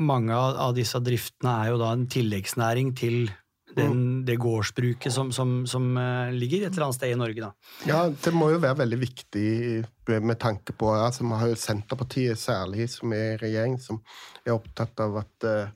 mange 0.00 0.34
av 0.34 0.72
disse 0.76 0.98
driftene 1.04 1.52
er 1.62 1.72
jo 1.74 1.80
da 1.82 1.90
en 1.94 2.06
tilleggsnæring 2.10 2.94
til 2.96 3.28
den, 3.76 3.92
mm. 3.92 4.24
det 4.28 4.36
gårdsbruket 4.42 5.12
som, 5.12 5.32
som, 5.32 5.66
som, 5.70 5.90
eh, 6.00 6.32
ligger 6.32 6.66
et 6.66 6.72
eller 6.72 6.88
annet 6.88 6.98
sted 6.98 7.14
i 7.14 7.20
Norge. 7.20 7.48
Da. 7.48 7.52
Ja, 7.88 8.00
det 8.08 8.34
må 8.34 8.50
jo 8.54 8.62
være 8.62 8.82
veldig 8.84 9.00
viktig 9.02 9.48
med 10.20 10.36
tanke 10.40 10.74
på 10.76 10.90
altså 10.92 11.24
Vi 11.24 11.38
har 11.40 11.48
jo 11.48 11.58
Senterpartiet 11.58 12.38
særlig, 12.38 12.90
som 12.92 13.12
er 13.16 13.34
i 13.34 13.40
regjering, 13.46 13.78
som 13.80 14.02
er 14.44 14.56
opptatt 14.56 15.00
av 15.00 15.16
at 15.22 15.48
uh, 15.48 15.72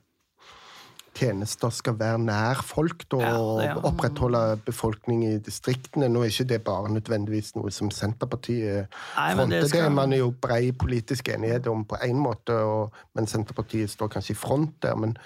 tjenester 1.19 1.73
skal 1.73 1.97
være 1.99 2.21
nær 2.23 2.61
folk 2.65 3.03
da, 3.11 3.19
ja, 3.23 3.33
ja. 3.65 3.73
og 3.75 3.89
opprettholde 3.91 4.59
befolkning 4.65 5.25
i 5.27 5.33
distriktene. 5.43 6.09
Nå 6.11 6.23
er 6.23 6.33
ikke 6.33 6.47
det 6.53 6.61
bare 6.67 6.93
nødvendigvis 6.93 7.55
noe 7.57 7.73
som 7.75 7.91
Senterpartiet 7.93 8.87
Nei, 8.87 9.27
fronter. 9.35 9.57
Det, 9.57 9.69
skal... 9.71 9.91
det, 9.97 10.07
er 10.19 10.23
jo 10.23 10.31
brei 10.47 10.61
politisk 10.71 11.31
enighet 11.33 11.67
om 11.71 11.85
på 11.89 11.99
én 12.05 12.19
måte, 12.21 12.55
og, 12.55 12.95
men 13.17 13.29
Senterpartiet 13.29 13.91
står 13.91 14.13
kanskje 14.15 14.35
i 14.37 14.39
front 14.39 14.77
der. 14.85 14.97
men 14.99 15.17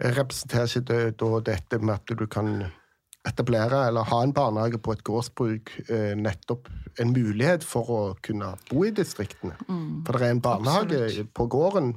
representerer 0.00 0.76
ikke 0.80 1.10
da 1.20 1.40
dette 1.44 1.78
med 1.78 1.94
at 1.94 2.18
du 2.18 2.26
kan 2.26 2.64
etablere 3.28 3.82
eller 3.90 4.06
ha 4.08 4.22
en 4.24 4.32
barnehage 4.32 4.78
på 4.80 4.94
et 4.96 5.02
gårdsbruk 5.04 5.72
eh, 5.90 6.14
nettopp 6.16 6.70
en 7.00 7.12
mulighet 7.12 7.64
for 7.64 7.90
å 7.92 8.00
kunne 8.24 8.54
bo 8.70 8.86
i 8.88 8.92
distriktene. 8.94 9.54
For 10.06 10.16
det 10.16 10.26
er 10.26 10.34
en 10.34 10.42
barnehage 10.44 11.02
Absolutt. 11.04 11.34
på 11.36 11.46
gården. 11.52 11.92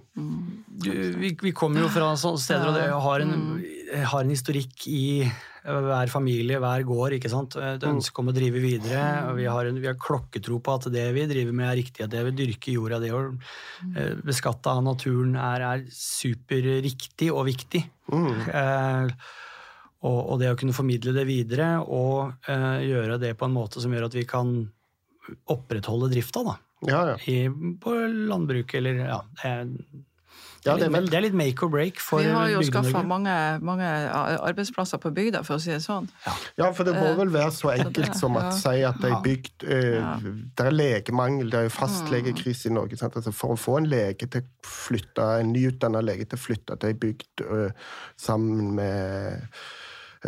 Du, 0.84 0.92
vi, 1.22 1.32
vi 1.40 1.54
kommer 1.56 1.86
jo 1.86 1.90
fra 1.92 2.12
sånne 2.20 2.44
steder, 2.44 2.70
og 2.70 2.78
det 2.78 2.86
har 3.08 3.24
en, 3.26 3.34
har 4.12 4.22
en 4.22 4.34
historikk 4.36 4.86
i 4.92 5.08
hver 5.64 6.12
familie, 6.12 6.60
hver 6.60 6.84
gård. 6.88 7.16
ikke 7.18 7.32
sant? 7.32 7.56
Et 7.56 7.86
ønske 7.88 8.20
om 8.20 8.30
å 8.30 8.36
drive 8.36 8.60
videre. 8.64 9.04
og 9.30 9.38
Vi 9.40 9.48
har, 9.48 9.70
en, 9.70 9.80
vi 9.80 9.88
har 9.88 10.00
klokketro 10.00 10.60
på 10.64 10.76
at 10.76 10.90
det 10.92 11.06
vi 11.16 11.24
driver 11.30 11.56
med, 11.56 11.70
er 11.70 11.80
riktig. 11.80 12.04
At 12.04 12.12
det 12.12 12.26
vi 12.28 12.36
dyrker 12.42 12.76
jorda, 12.76 13.00
det 13.00 13.14
å 13.16 13.24
eh, 13.96 14.20
beskatte 14.28 14.74
av 14.74 14.84
naturen, 14.84 15.38
er, 15.40 15.64
er 15.70 15.86
superriktig 15.96 17.32
og 17.32 17.48
viktig. 17.48 17.86
Eh, 18.12 19.16
og, 20.04 20.20
og 20.34 20.39
det 20.42 20.52
å 20.52 20.58
kunne 20.60 20.76
formidle 20.76 21.13
det 21.16 21.24
videre 21.30 21.78
og 21.84 22.48
eh, 22.52 22.84
gjøre 22.89 23.18
det 23.24 23.34
på 23.39 23.48
en 23.48 23.56
måte 23.56 23.80
som 23.84 23.94
gjør 23.96 24.10
at 24.12 24.18
vi 24.20 24.26
kan 24.28 24.56
opprettholde 25.48 26.12
drifta, 26.12 26.44
da. 26.44 26.58
Ja, 26.84 27.04
ja. 27.13 27.20
I, 27.32 27.48
på 27.80 27.94
landbruket, 28.28 28.82
eller 28.82 29.06
ja. 29.06 29.22
Det 29.39 29.52
er, 29.54 29.70
Ja, 30.63 30.78
det, 30.80 30.86
det 30.88 30.88
er 30.88 30.96
er 30.96 31.02
litt, 31.04 31.12
det 31.12 31.18
er 31.18 31.24
litt 31.26 31.36
make 31.36 31.63
or 31.66 31.72
break 31.72 31.98
for 32.00 32.24
Vi 32.24 32.30
har 32.32 32.48
jo 32.52 32.62
skaffa 32.63 33.02
mange, 33.08 33.32
mange 33.63 33.88
arbeidsplasser 34.48 35.00
på 35.04 35.12
bygda, 35.16 35.42
for 35.44 35.60
å 35.60 35.63
si 35.63 35.72
det 35.74 35.82
sånn. 35.84 36.08
Ja, 36.60 36.70
for 36.76 36.88
det 36.88 36.94
må 36.96 37.10
vel 37.20 37.32
være 37.34 37.52
så 37.56 37.72
enkelt 37.74 38.16
som 38.20 38.36
at 38.39 38.50
Ja. 38.50 38.54
si 38.62 38.84
at 38.88 39.00
det 39.04 39.12
er 39.12 39.24
bygd 39.26 39.66
eh, 39.68 40.28
Det 40.56 40.68
er 40.70 40.76
legemangel, 40.76 41.52
det 41.52 41.60
er 41.60 41.68
jo 41.68 41.74
fastlegekrise 41.76 42.72
i 42.72 42.76
Norge. 42.76 43.00
Sant? 43.00 43.16
Altså 43.20 43.32
for 43.36 43.56
å 43.56 43.60
få 43.60 43.78
en 43.82 43.89
lege 43.92 44.28
til 44.28 44.44
å 44.44 44.68
flytte, 44.68 45.28
en 45.44 45.52
nyutdanna 45.56 46.04
lege 46.04 46.28
til 46.32 46.39
å 46.39 46.44
flytte 46.46 46.80
til 46.80 46.92
ei 46.94 47.00
bygd 47.08 47.44
eh, 47.48 47.88
sammen 48.20 48.72
med 48.80 49.48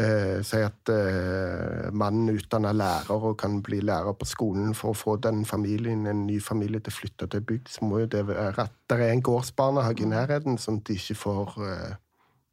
eh, 0.02 0.40
Si 0.46 0.62
at 0.62 0.92
eh, 0.94 1.90
mannen 1.96 2.34
utdanner 2.36 2.76
lærer 2.76 3.28
og 3.30 3.38
kan 3.42 3.60
bli 3.66 3.82
lærer 3.86 4.16
på 4.18 4.28
skolen 4.30 4.74
for 4.78 4.94
å 4.94 4.98
få 4.98 5.18
den 5.24 5.46
familien, 5.46 6.06
en 6.08 6.26
ny 6.28 6.40
familie 6.44 6.84
til 6.84 6.94
å 6.94 6.98
flytte 7.00 7.30
til 7.32 7.46
bygd, 7.46 7.70
så 7.72 7.88
må 7.88 8.04
jo 8.04 8.10
det 8.16 8.26
være 8.30 8.68
at 8.68 8.76
det 8.90 9.00
er 9.00 9.14
en 9.14 9.24
gårdsbarnehage 9.26 10.06
i 10.06 10.10
nærheten, 10.12 10.60
sånn 10.62 10.82
at 10.82 10.90
de 10.90 11.00
ikke 11.00 11.20
får 11.22 11.56
eh, 11.66 11.94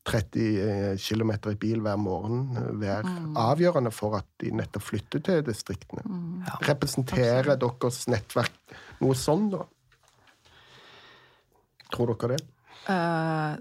30 0.08 0.98
km 0.98 1.30
i 1.52 1.58
bil 1.62 1.82
hver 1.84 1.98
morgen 2.00 2.48
være 2.80 3.06
mm. 3.06 3.36
avgjørende 3.38 3.92
for 3.94 4.18
at 4.18 4.26
de 4.42 4.50
nettopp 4.50 4.82
flytter 4.88 5.22
til 5.22 5.44
distriktene. 5.46 6.02
Representerer 6.66 7.54
deres 7.54 8.00
nettverk 8.10 8.74
noe 9.02 9.14
sånn, 9.18 9.46
da? 9.54 9.62
Tror 11.92 12.14
dere 12.16 12.40
det? 12.40 12.48
Uh, 12.88 13.54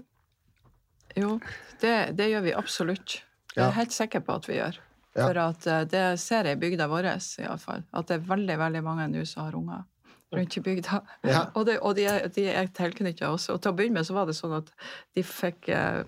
jo, 1.14 1.36
det, 1.82 2.16
det 2.18 2.30
gjør 2.32 2.46
vi 2.48 2.56
absolutt. 2.58 3.20
Det 3.52 3.60
er 3.60 3.68
jeg 3.68 3.78
helt 3.80 3.94
sikker 3.96 4.24
på 4.24 4.40
at 4.40 4.48
vi 4.48 4.58
gjør. 4.58 4.80
Ja. 5.12 5.26
For 5.26 5.40
at 5.42 5.66
eh, 5.68 5.82
det 5.92 6.04
ser 6.22 6.48
jeg 6.48 6.56
i 6.56 6.62
bygda 6.62 6.88
vår, 6.88 7.10
iallfall. 7.44 7.84
At 7.92 8.08
det 8.08 8.18
er 8.18 8.30
veldig 8.30 8.58
veldig 8.62 8.84
mange 8.86 9.10
nå 9.12 9.26
som 9.28 9.44
har 9.46 9.58
unger 9.58 9.84
rundt 10.32 10.56
i 10.56 10.64
bygda. 10.64 11.02
Ja. 11.28 11.44
og 11.56 11.68
det, 11.68 11.76
og 11.84 11.98
de, 11.98 12.08
de 12.32 12.48
er 12.48 12.72
tilknyttet 12.72 13.28
også. 13.28 13.56
Og 13.56 13.62
til 13.62 13.74
å 13.74 13.76
begynne 13.76 14.00
med 14.00 14.08
så 14.08 14.16
var 14.16 14.28
det 14.28 14.38
sånn 14.38 14.56
at 14.62 14.72
de 15.16 15.24
fikk 15.26 15.68
eh, 15.68 16.02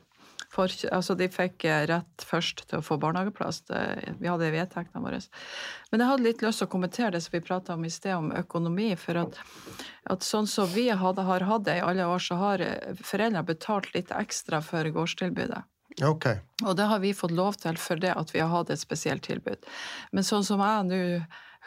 for, 0.54 0.70
altså 0.94 1.16
de 1.18 1.26
fikk 1.32 1.66
eh, 1.66 1.84
rett 1.90 2.24
først 2.24 2.64
til 2.70 2.78
å 2.78 2.86
få 2.86 2.96
barnehageplass. 3.02 3.64
Det, 3.68 3.82
vi 4.20 4.30
hadde 4.30 4.52
vedtektene 4.54 5.02
våre. 5.02 5.20
Men 5.90 6.00
jeg 6.04 6.10
hadde 6.12 6.26
litt 6.28 6.44
lyst 6.46 6.62
til 6.62 6.68
å 6.68 6.72
kommentere 6.72 7.16
det 7.16 7.24
som 7.24 7.34
vi 7.34 7.42
prata 7.44 7.76
om 7.76 7.84
i 7.84 7.92
sted, 7.92 8.14
om 8.16 8.32
økonomi. 8.32 8.92
For 9.00 9.18
at, 9.20 9.40
at 10.14 10.26
sånn 10.26 10.48
som 10.50 10.70
vi 10.72 10.88
hadde, 10.94 11.26
har 11.26 11.46
hatt 11.50 11.66
det 11.68 11.80
i 11.80 11.84
alle 11.84 12.06
år, 12.08 12.22
så 12.22 12.38
har 12.40 12.64
foreldrene 13.02 13.44
betalt 13.46 13.90
litt 13.96 14.14
ekstra 14.14 14.62
for 14.64 14.88
gårdstilbudet. 14.94 15.64
Ok. 16.02 16.26
Og 16.64 16.74
det 16.76 16.88
har 16.90 16.98
vi 16.98 17.14
fått 17.14 17.34
lov 17.34 17.58
til 17.62 17.78
for 17.78 18.00
det 18.02 18.14
at 18.18 18.32
vi 18.34 18.42
har 18.42 18.50
hatt 18.50 18.72
et 18.74 18.82
spesielt 18.82 19.22
tilbud. 19.26 19.62
Men 20.10 20.26
sånn 20.26 20.46
som 20.46 20.62
jeg 20.64 20.88
nå 20.88 21.02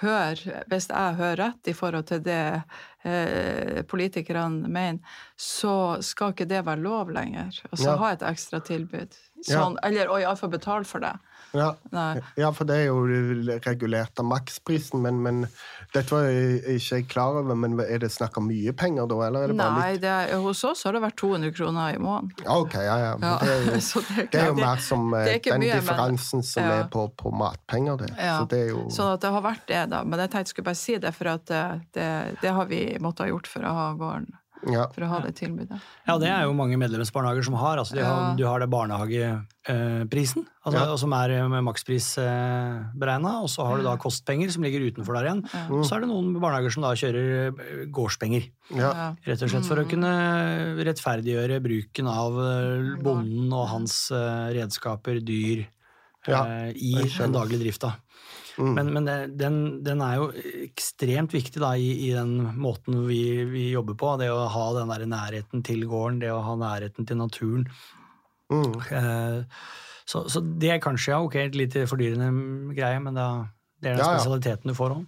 hører, 0.02 0.63
hvis 0.70 0.90
jeg 0.92 1.18
hører 1.18 1.40
rett 1.46 1.70
i 1.72 1.76
forhold 1.78 2.10
til 2.12 2.22
det 2.26 2.42
eh, 3.08 3.82
politikerne 3.88 4.67
mener, 4.67 5.00
så 5.38 6.02
skal 6.04 6.34
ikke 6.36 6.48
det 6.50 6.63
være 6.67 6.82
lov 6.84 7.12
lenger. 7.15 7.52
Altså 7.72 7.88
Ja. 7.91 7.98
ha 8.02 8.12
et 8.17 8.26
ekstra 8.28 8.60
tilbud. 8.60 9.15
Ja. 9.48 9.60
Sånn, 9.62 9.76
Eller 9.86 10.10
og 10.10 10.20
iallfall 10.20 10.50
betale 10.50 10.84
for 10.86 11.00
det. 11.00 11.13
Ja. 11.54 11.76
Ja, 12.36 12.50
for 12.52 12.65
det 12.65 12.76
er 12.76 12.86
jo 12.89 13.04
regulert 13.63 14.20
av 14.20 14.26
maksprisen, 14.26 15.00
men, 15.02 15.22
men 15.24 15.43
dette 15.93 16.12
var 16.12 16.26
jeg 16.28 16.58
ikke 16.82 16.98
jeg 16.98 17.06
klar 17.08 17.38
over. 17.39 17.56
Men 17.56 17.78
er 17.80 18.00
det 18.02 18.10
snakk 18.12 18.38
om 18.41 18.48
mye 18.50 18.74
penger 18.78 19.08
da, 19.08 19.20
eller 19.28 19.46
er 19.46 19.54
det 19.54 19.58
bare 19.58 19.78
Nei, 19.78 19.91
litt 19.93 20.04
er, 20.10 20.34
hos 20.43 20.63
oss 20.67 20.84
har 20.84 20.98
det 20.98 21.02
vært 21.06 21.15
200 21.22 21.54
kroner 21.56 21.93
i 21.96 22.02
måneden. 22.02 22.34
Ok, 22.50 22.74
ja, 22.76 22.98
ja. 23.06 23.13
Ja, 23.22 23.38
Det 23.39 23.54
er 23.54 23.63
jo, 23.63 23.72
det 24.10 24.17
er 24.17 24.28
det 24.34 24.41
er 24.41 24.48
jo 24.52 24.58
mer 24.60 24.78
som 24.84 25.13
eh, 25.13 25.26
den 25.38 25.62
mye, 25.63 25.80
men- 25.86 26.17
som 26.17 26.63
Ja. 26.63 26.80
er 26.82 26.89
på, 26.91 27.08
på 27.15 27.32
matpenger, 27.32 27.98
det. 27.98 28.12
Ja, 28.17 28.39
Så 28.41 28.50
det 28.50 28.60
er 28.65 28.70
jo 28.74 28.88
Sånn 28.89 29.13
at 29.13 29.22
det 29.22 29.32
har 29.32 29.41
vært 29.46 29.65
det, 29.67 29.89
da. 29.89 30.04
Men 30.04 30.20
jeg 30.20 30.30
tenkte 30.32 30.48
jeg 30.48 30.54
skulle 30.56 30.65
bare 30.65 30.76
si 30.82 30.98
det, 30.98 31.13
for 31.15 31.28
at 31.28 31.46
det, 31.46 31.82
det, 31.93 32.10
det 32.41 32.52
har 32.54 32.65
vi 32.65 32.96
måttet 33.03 33.25
ha 33.27 33.31
gjort 33.31 33.47
for 33.47 33.62
å 33.67 33.73
ha 33.73 33.88
gården. 33.99 34.33
ja. 34.73 34.88
For 34.89 35.05
å 35.05 35.07
ha 35.12 35.19
det 35.21 35.36
tilbudet. 35.38 35.77
Ja, 36.07 36.15
det 36.17 36.29
er 36.33 36.47
jo 36.47 36.53
mange 36.57 36.79
medlemsbarnehager 36.81 37.43
som 37.45 37.53
har. 37.62 37.77
Altså, 37.77 37.93
de 37.93 38.01
har 38.01 38.15
Ja. 38.31 38.36
Du 38.36 38.43
har 38.49 38.60
det 38.60 38.67
barnehageprisen, 38.69 40.45
altså, 40.65 40.79
Ja. 40.81 40.95
som 40.97 41.13
er 41.13 41.29
eh, 41.38 41.47
med 41.47 41.63
makspris 41.63 42.17
eh, 42.17 42.83
beregna, 42.97 43.41
og 43.43 43.49
så 43.49 43.65
har 43.67 43.77
du 43.77 43.83
da 43.83 43.95
kostpenger 43.97 44.49
som 44.51 44.63
ligger 44.63 44.81
utenfor 44.91 45.13
der 45.13 45.29
igjen. 45.29 45.43
Og 45.69 45.86
så 45.86 45.95
er 45.97 46.01
det 46.01 46.10
noen 46.10 46.33
barnehager 46.41 46.71
som 46.73 46.83
da 46.83 46.93
kjører 46.97 47.53
eh, 47.53 47.86
gårdspenger. 47.93 48.49
ja. 48.75 49.13
Rett 49.27 49.41
og 49.43 49.49
slett 49.49 49.65
for 49.69 49.77
å 49.77 49.88
kunne 49.88 50.12
rettferdiggjøre 50.83 51.62
bruken 51.62 52.07
av 52.10 52.33
bonden 53.03 53.53
og 53.53 53.67
hans 53.69 54.10
redskaper, 54.12 55.21
dyr, 55.23 55.67
Ja, 56.27 56.43
i 56.75 56.91
den 57.07 57.31
daglige 57.31 57.62
drifta. 57.62 57.93
Mm. 58.58 58.72
Men, 58.74 58.88
men 58.93 59.06
det- 59.06 59.38
den, 59.38 59.58
den 59.86 60.02
er 60.02 60.15
jo 60.17 60.30
ekstremt 60.65 61.34
viktig 61.36 61.62
da, 61.62 61.76
i, 61.78 61.91
i 62.08 62.13
den 62.15 62.32
måten 62.58 63.04
vi, 63.08 63.20
vi 63.46 63.67
jobber 63.72 63.93
på. 64.00 64.15
Det 64.17 64.32
å 64.34 64.48
ha 64.50 64.63
den 64.80 64.89
der 64.89 65.06
nærheten 65.12 65.62
til 65.67 65.84
gården, 65.86 66.20
det 66.24 66.32
å 66.34 66.39
ha 66.41 66.56
nærheten 66.58 67.06
til 67.06 67.20
naturen. 67.22 67.67
Mm. 68.50 68.74
Eh, 68.91 69.43
så, 70.08 70.24
så 70.32 70.41
det 70.41 70.72
er 70.74 70.80
kanskje 70.82 71.12
ja, 71.13 71.20
ok, 71.22 71.36
et 71.36 71.56
litt 71.60 71.76
fordyrende 71.91 72.74
greie, 72.78 73.00
men 73.04 73.13
da, 73.20 73.28
det 73.82 73.91
er 73.91 73.98
den 74.00 74.06
Ja, 74.06 74.12
ja. 74.13 74.17
spesialiteten 74.17 74.72
du 74.72 74.78
får 74.78 74.96
òg. 74.98 75.06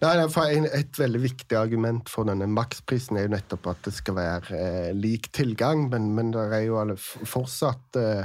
Et 0.00 1.00
veldig 1.02 1.20
viktig 1.22 1.58
argument 1.58 2.08
for 2.08 2.28
denne 2.28 2.48
maksprisen 2.50 3.18
er 3.18 3.26
jo 3.26 3.34
nettopp 3.34 3.70
at 3.72 3.84
det 3.86 3.94
skal 3.96 4.16
være 4.16 4.56
eh, 4.56 4.90
lik 4.96 5.30
tilgang, 5.36 5.88
men, 5.92 6.10
men 6.16 6.32
det 6.34 6.46
er 6.56 6.66
jo 6.68 6.80
fortsatt 6.98 8.00
eh, 8.00 8.24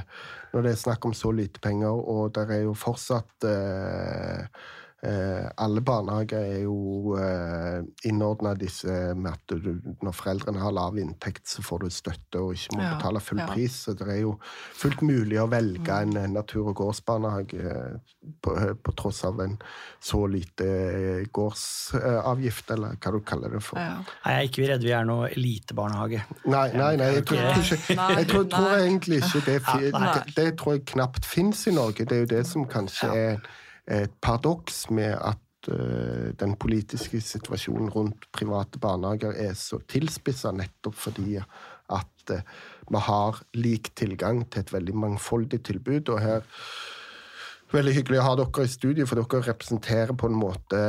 Når 0.54 0.64
det 0.64 0.72
er 0.72 0.80
snakk 0.80 1.06
om 1.06 1.14
så 1.14 1.34
lite 1.36 1.60
penger, 1.60 1.92
og 1.92 2.32
det 2.38 2.48
er 2.48 2.62
jo 2.64 2.74
fortsatt 2.80 3.44
eh, 5.06 5.16
eh, 5.16 5.50
Alle 5.58 5.82
barnehager 5.82 6.44
er 6.44 6.62
jo 6.66 7.16
eh, 7.20 7.84
innordna 8.10 8.54
disse 8.58 8.92
med 9.16 9.32
at 9.32 9.56
du, 9.62 9.72
når 10.04 10.16
foreldrene 10.16 10.62
har 10.62 10.76
lav 10.76 10.98
inntekt, 11.00 11.48
så 11.50 11.64
får 11.66 11.86
du 11.86 11.90
støtte 11.94 12.42
og 12.42 12.54
ikke 12.56 12.78
må 12.78 12.84
Ja, 12.84 12.94
betale 12.98 13.22
full 13.24 13.42
ja. 13.42 13.48
pris. 13.52 13.78
Så 13.86 13.96
det 13.98 14.08
er 14.12 14.22
jo 14.24 14.36
fullt 14.76 15.04
mulig 15.06 15.40
å 15.42 15.48
velge 15.52 16.00
en 16.06 16.16
eh, 16.18 16.30
natur- 16.32 16.72
og 16.72 16.76
gårdsbarnehage 16.82 17.62
eh, 17.62 18.16
på, 18.42 18.56
på 18.84 18.96
tross 18.98 19.24
av 19.28 19.42
en 19.46 19.58
så 20.04 20.22
lite 20.30 20.70
eh, 20.70 21.26
gårdsavgift, 21.34 22.72
eller 22.76 22.98
hva 23.02 23.16
du 23.16 23.20
kaller 23.26 23.58
det 23.58 23.64
for. 23.66 23.82
Ja. 23.82 24.00
Nei, 24.26 24.36
jeg 24.36 24.46
er 24.46 24.52
ikke 24.52 24.70
redd 24.72 24.86
vi 24.86 24.96
er 24.96 25.08
noe 25.08 25.30
elitebarnehage. 25.32 26.24
Nei, 26.46 26.68
nei, 26.76 26.94
nei, 27.02 27.12
jeg 27.20 27.28
tror, 27.30 27.62
ikke, 27.62 28.00
jeg 28.20 28.32
tror, 28.32 28.48
tror 28.52 28.74
egentlig 28.80 29.22
ikke 29.24 29.46
det, 29.46 29.60
det, 29.96 30.24
det 30.38 30.50
tror 30.60 30.78
jeg 30.78 30.88
knapt 30.96 31.28
fins 31.28 31.68
i 31.70 31.76
Norge. 31.76 32.06
Det 32.06 32.18
er 32.18 32.26
jo 32.26 32.32
det 32.36 32.44
som 32.50 32.66
kanskje 32.70 33.12
er 33.16 33.40
et 33.88 34.14
paradoks 34.22 34.88
med 34.90 35.14
at 35.14 35.70
eh, 35.70 36.32
den 36.40 36.56
politiske 36.58 37.22
situasjonen 37.22 37.92
rundt 37.94 38.28
private 38.34 38.82
barnehager 38.82 39.38
er 39.46 39.54
så 39.58 39.80
tilspissa 39.90 40.54
nettopp 40.56 40.98
fordi 40.98 41.38
at 41.40 42.34
eh, 42.34 42.42
vi 42.90 43.02
har 43.08 43.42
lik 43.58 43.92
tilgang 43.98 44.44
til 44.50 44.66
et 44.66 44.74
veldig 44.74 44.96
mangfoldig 45.06 45.62
tilbud. 45.66 46.10
og 46.10 46.22
her 46.22 46.46
Veldig 47.74 47.96
hyggelig 47.96 48.20
å 48.22 48.26
ha 48.28 48.34
dere 48.38 48.64
i 48.64 48.72
studio, 48.72 49.06
for 49.10 49.20
dere 49.20 49.48
representerer 49.50 50.14
på 50.16 50.30
en 50.30 50.38
måte 50.38 50.82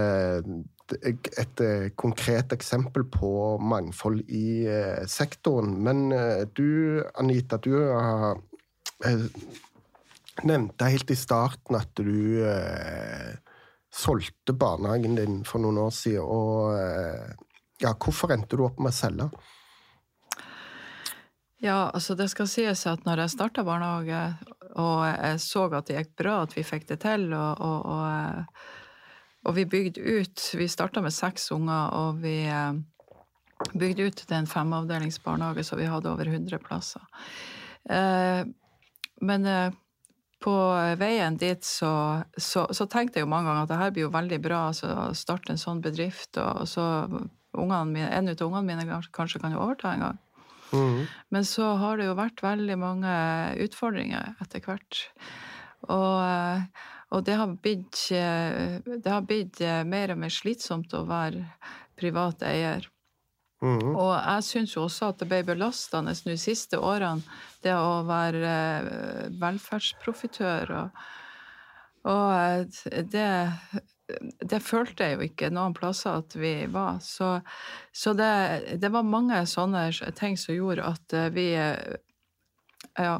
et, 0.94 1.30
et 1.40 1.62
eh, 1.64 1.86
konkret 1.98 2.52
eksempel 2.54 3.06
på 3.10 3.30
mangfold 3.58 4.22
i 4.28 4.66
eh, 4.70 5.06
sektoren. 5.10 5.72
Men 5.82 6.10
eh, 6.12 6.44
du, 6.54 7.02
Anita, 7.18 7.58
du 7.58 7.72
har 7.80 8.36
eh, 9.04 9.24
nevnte 10.44 10.90
helt 10.92 11.10
i 11.10 11.16
starten 11.16 11.78
at 11.78 11.92
du 11.96 12.42
eh, 12.44 13.36
solgte 13.94 14.52
barnehagen 14.52 15.16
din 15.16 15.42
for 15.48 15.62
noen 15.62 15.80
år 15.86 15.92
siden. 15.94 16.24
Og 16.24 16.74
eh, 16.76 17.36
ja, 17.82 17.92
hvorfor 17.92 18.34
endte 18.34 18.58
du 18.58 18.66
opp 18.66 18.80
med 18.80 18.92
å 18.92 18.96
selge? 18.96 19.30
Ja, 21.64 21.88
altså 21.88 22.14
det 22.18 22.28
skal 22.28 22.48
sies 22.52 22.84
at 22.88 23.06
når 23.08 23.24
jeg 23.24 23.32
starta 23.32 23.64
barnehage, 23.64 24.22
og 24.76 25.06
jeg 25.08 25.38
så 25.40 25.64
at 25.72 25.88
det 25.88 25.96
gikk 25.96 26.12
bra, 26.20 26.42
at 26.44 26.52
vi 26.52 26.66
fikk 26.66 26.84
det 26.90 27.00
til, 27.06 27.30
og, 27.32 27.62
og, 27.64 27.86
og, 27.94 28.04
eh, 28.10 28.66
og 29.46 29.54
vi 29.56 29.64
bygde 29.70 30.02
ut 30.02 30.42
Vi 30.58 30.66
starta 30.68 31.00
med 31.00 31.14
seks 31.14 31.48
unger, 31.54 31.96
og 31.96 32.20
vi 32.20 32.42
eh, 32.50 32.76
bygde 33.72 34.10
ut 34.10 34.20
til 34.20 34.36
en 34.36 34.50
femavdelingsbarnehage, 34.50 35.64
så 35.64 35.80
vi 35.80 35.88
hadde 35.88 36.12
over 36.12 36.28
100 36.28 36.60
plasser. 36.60 37.02
Eh, 37.88 38.44
Men 39.24 39.46
på 40.42 40.54
veien 41.00 41.36
dit 41.40 41.64
så, 41.64 42.22
så, 42.36 42.66
så, 42.74 42.86
tenkte 42.90 43.18
jeg 43.18 43.26
jo 43.26 43.30
mange 43.30 43.48
ganger 43.48 43.64
at 43.64 43.72
det 43.72 43.80
her 43.80 43.94
blir 43.94 44.06
jo 44.06 44.12
veldig 44.14 44.38
bra 44.44 44.60
altså, 44.70 44.90
å 44.92 45.16
starte 45.16 45.54
en 45.54 45.60
sånn 45.60 45.80
bedrift, 45.84 46.36
og 46.42 46.66
så 46.68 46.84
mine, 47.56 48.10
en 48.12 48.28
av 48.28 48.42
ungene 48.44 48.66
mine 48.68 49.00
kanskje 49.16 49.40
kan 49.40 49.54
jo 49.54 49.62
overta 49.64 49.94
en 49.94 50.04
gang. 50.04 50.18
Mm. 50.74 51.06
Men 51.32 51.46
så 51.46 51.70
har 51.80 51.96
det 51.96 52.08
jo 52.08 52.18
vært 52.18 52.42
veldig 52.44 52.76
mange 52.80 53.14
utfordringer 53.64 54.34
etter 54.42 54.64
hvert. 54.64 55.06
Og, 55.86 56.66
og 57.14 57.24
det 57.24 57.38
har 57.38 57.54
blitt, 57.62 58.02
det 58.10 59.12
har 59.12 59.24
blitt 59.24 59.62
mer 59.86 60.12
og 60.12 60.20
mer 60.20 60.34
slitsomt 60.34 60.92
å 60.98 61.06
være 61.08 61.46
privat 61.96 62.44
eier. 62.44 62.90
Mm. 63.64 63.94
Og 63.96 64.12
jeg 64.12 64.44
syns 64.44 64.74
jo 64.76 64.84
også 64.84 65.10
at 65.10 65.22
det 65.22 65.28
ble 65.30 65.40
belastende 65.48 66.12
nå 66.12 66.32
de 66.32 66.40
siste 66.40 66.76
årene, 66.76 67.24
det 67.64 67.72
å 67.72 68.02
være 68.06 68.50
eh, 68.50 69.28
velferdsprofitør. 69.40 70.72
Og, 70.76 71.06
og 72.12 72.26
eh, 72.36 73.00
det, 73.14 73.30
det 74.44 74.60
følte 74.64 75.08
jeg 75.08 75.16
jo 75.16 75.28
ikke 75.30 75.52
noen 75.54 75.76
plasser 75.76 76.20
at 76.20 76.36
vi 76.36 76.54
var. 76.72 77.00
Så, 77.04 77.38
så 77.96 78.12
det, 78.18 78.76
det, 78.82 78.92
var 78.92 79.08
mange 79.08 79.40
sånne 79.48 79.88
ting 80.18 80.36
som 80.40 80.56
gjorde 80.56 80.92
at 80.92 81.16
eh, 81.16 81.32
vi 81.32 81.48
ja, 81.56 83.16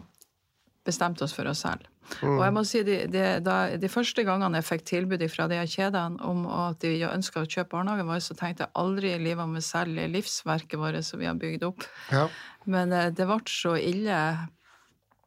bestemte 0.85 1.25
oss 1.25 1.35
for 1.37 1.49
oss 1.49 1.65
selv. 1.65 1.89
Mm. 2.23 2.33
Og 2.37 2.43
jeg 2.45 2.55
må 2.57 2.65
si, 2.69 2.83
de, 2.87 2.97
de, 3.13 3.25
da, 3.45 3.57
de, 3.81 3.91
første 3.93 4.25
gangene 4.27 4.61
jeg 4.61 4.69
fikk 4.69 4.85
tilbud 4.91 5.25
fra 5.33 5.49
de 5.51 5.61
kjedene 5.71 6.23
om 6.27 6.45
at 6.49 6.81
de 6.85 6.95
ønska 7.09 7.43
å 7.43 7.49
kjøpe 7.49 7.75
barnehagen 7.75 8.11
vår, 8.11 8.23
så 8.25 8.37
tenkte 8.39 8.67
jeg 8.67 8.77
aldri 8.83 9.15
i 9.15 9.23
livet 9.23 9.45
om 9.45 9.57
å 9.59 9.65
selge 9.65 10.09
livsverket 10.15 10.81
vårt 10.81 11.03
som 11.07 11.23
vi 11.23 11.29
har 11.31 11.39
bygd 11.41 11.67
opp. 11.71 11.87
Ja. 12.15 12.27
Men 12.67 12.95
eh, 12.95 13.13
det 13.15 13.29
ble 13.29 13.41
så 13.51 13.77
ille 13.79 14.21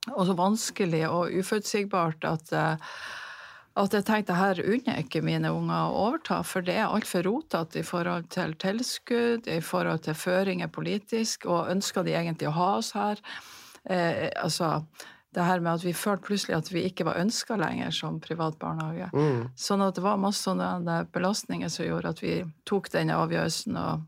og 0.10 0.24
så 0.26 0.34
vanskelig 0.38 1.04
og 1.12 1.34
uforutsigbart 1.42 2.26
at 2.26 2.54
eh, 2.56 2.94
at 3.80 3.94
jeg 3.96 4.06
tenkte 4.08 4.36
her 4.36 4.60
unner 4.60 4.98
jeg 4.98 5.06
ikke 5.06 5.22
mine 5.24 5.52
unger 5.56 5.88
å 5.88 6.00
overta, 6.08 6.42
for 6.44 6.65
det 6.65 6.76
er 6.76 6.89
altfor 6.89 7.24
rotete 7.28 7.80
i 7.80 7.86
forhold 7.86 8.28
til 8.34 8.56
tilskudd, 8.60 9.48
i 9.48 9.62
forhold 9.63 10.04
til 10.08 10.18
føringer 10.18 10.72
politisk, 10.74 11.48
og 11.48 11.70
ønsker 11.72 12.04
de 12.04 12.18
egentlig 12.18 12.50
å 12.50 12.58
ha 12.58 12.70
oss 12.80 12.92
her? 12.98 13.22
Eh, 13.86 14.28
altså, 14.42 14.82
det 15.36 15.46
her 15.46 15.62
med 15.62 15.78
at 15.78 15.84
vi 15.86 15.94
følte 15.94 16.26
plutselig 16.26 16.56
at 16.58 16.72
vi 16.74 16.84
ikke 16.89 17.06
var 17.06 17.20
ønska 17.22 17.58
lenger 17.60 17.94
som 17.94 18.18
privat 18.24 18.58
barnehage. 18.62 19.12
Mm. 19.13 19.44
Sånn 19.60 19.84
at 19.86 19.98
det 19.98 20.06
var 20.06 20.22
masse 20.22 20.42
sånne 20.48 21.04
belastninger 21.13 21.70
som 21.70 21.86
gjorde 21.86 22.15
at 22.15 22.24
vi 22.24 22.39
tok 22.70 22.89
denne 22.96 23.18
avgjørelsen 23.20 23.78
og, 23.78 24.08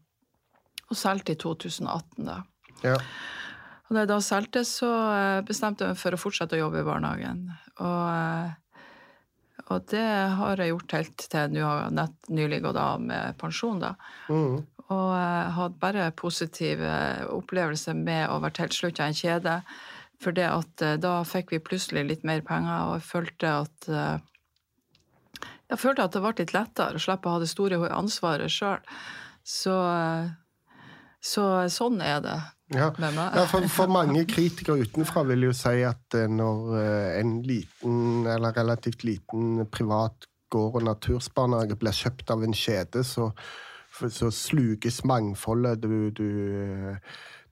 og 0.90 0.98
solgte 0.98 1.36
i 1.36 1.42
2018, 1.42 2.26
da. 2.26 2.40
Ja. 2.82 2.98
Og 3.92 3.96
da 3.96 4.06
jeg 4.06 4.10
da 4.10 4.18
solgte, 4.24 4.64
så 4.64 4.90
eh, 5.12 5.44
bestemte 5.46 5.84
jeg 5.84 5.94
meg 5.94 6.00
for 6.00 6.16
å 6.16 6.20
fortsette 6.22 6.58
å 6.58 6.64
jobbe 6.64 6.82
i 6.82 6.88
barnehagen. 6.88 7.46
Og, 7.84 8.04
eh, 8.16 9.66
og 9.68 9.88
det 9.92 10.10
har 10.40 10.64
jeg 10.64 10.72
gjort 10.72 10.96
helt 10.96 11.26
til 11.36 11.54
nå 11.54 11.66
har 11.68 11.90
jeg 11.92 12.36
nylig 12.40 12.62
gått 12.64 12.80
av 12.82 13.04
med 13.04 13.36
pensjon, 13.42 13.82
da. 13.84 13.94
Mm. 14.32 14.62
Og 14.92 15.10
jeg 15.12 15.42
eh, 15.44 15.52
hadde 15.60 15.82
bare 15.84 16.12
positive 16.18 16.94
opplevelser 17.36 18.00
med 18.00 18.30
å 18.32 18.40
være 18.42 18.62
tilslutta 18.64 19.06
en 19.06 19.22
kjede 19.22 19.60
for 20.22 20.36
det 20.38 20.48
at 20.48 20.84
eh, 20.86 21.00
da 21.02 21.22
fikk 21.28 21.56
vi 21.56 21.64
plutselig 21.64 22.06
litt 22.08 22.28
mer 22.28 22.44
penger, 22.46 22.90
og 22.90 23.00
jeg 23.00 23.08
følte 23.08 23.56
at 23.64 23.90
eh, 23.90 24.28
Jeg 25.72 25.80
følte 25.80 26.04
at 26.04 26.14
det 26.14 26.22
ble 26.22 26.34
litt 26.38 26.54
lettere 26.54 27.00
å 27.00 27.02
slippe 27.02 27.30
å 27.30 27.38
ha 27.38 27.42
det 27.42 27.48
store 27.48 27.78
ansvaret 27.96 28.52
sjøl. 28.52 28.82
Så, 29.48 29.76
eh, 29.88 30.34
så, 31.24 31.46
sånn 31.72 32.02
er 32.04 32.20
det. 32.26 32.40
Ja. 32.72 32.88
med 33.04 33.18
meg. 33.18 33.34
ja 33.36 33.44
for, 33.52 33.66
for, 33.68 33.92
mange 33.92 34.22
kritikere 34.32 34.86
utenfra 34.86 35.26
vil 35.28 35.50
jo 35.50 35.56
si 35.56 35.82
at 35.84 36.16
når 36.32 36.70
en 37.20 37.34
liten, 37.44 37.98
eller 38.32 38.56
relativt 38.56 39.04
liten 39.04 39.66
privat 39.68 40.30
gård- 40.52 40.78
og 40.80 40.86
natursbarnehage 40.88 41.76
blir 41.80 41.98
kjøpt 41.98 42.32
av 42.32 42.46
en 42.48 42.56
kjede, 42.56 43.04
så, 43.08 43.28
så 44.10 44.32
sluges 44.34 45.04
mangfoldet. 45.06 45.82
Du, 45.82 46.10
du 46.10 47.00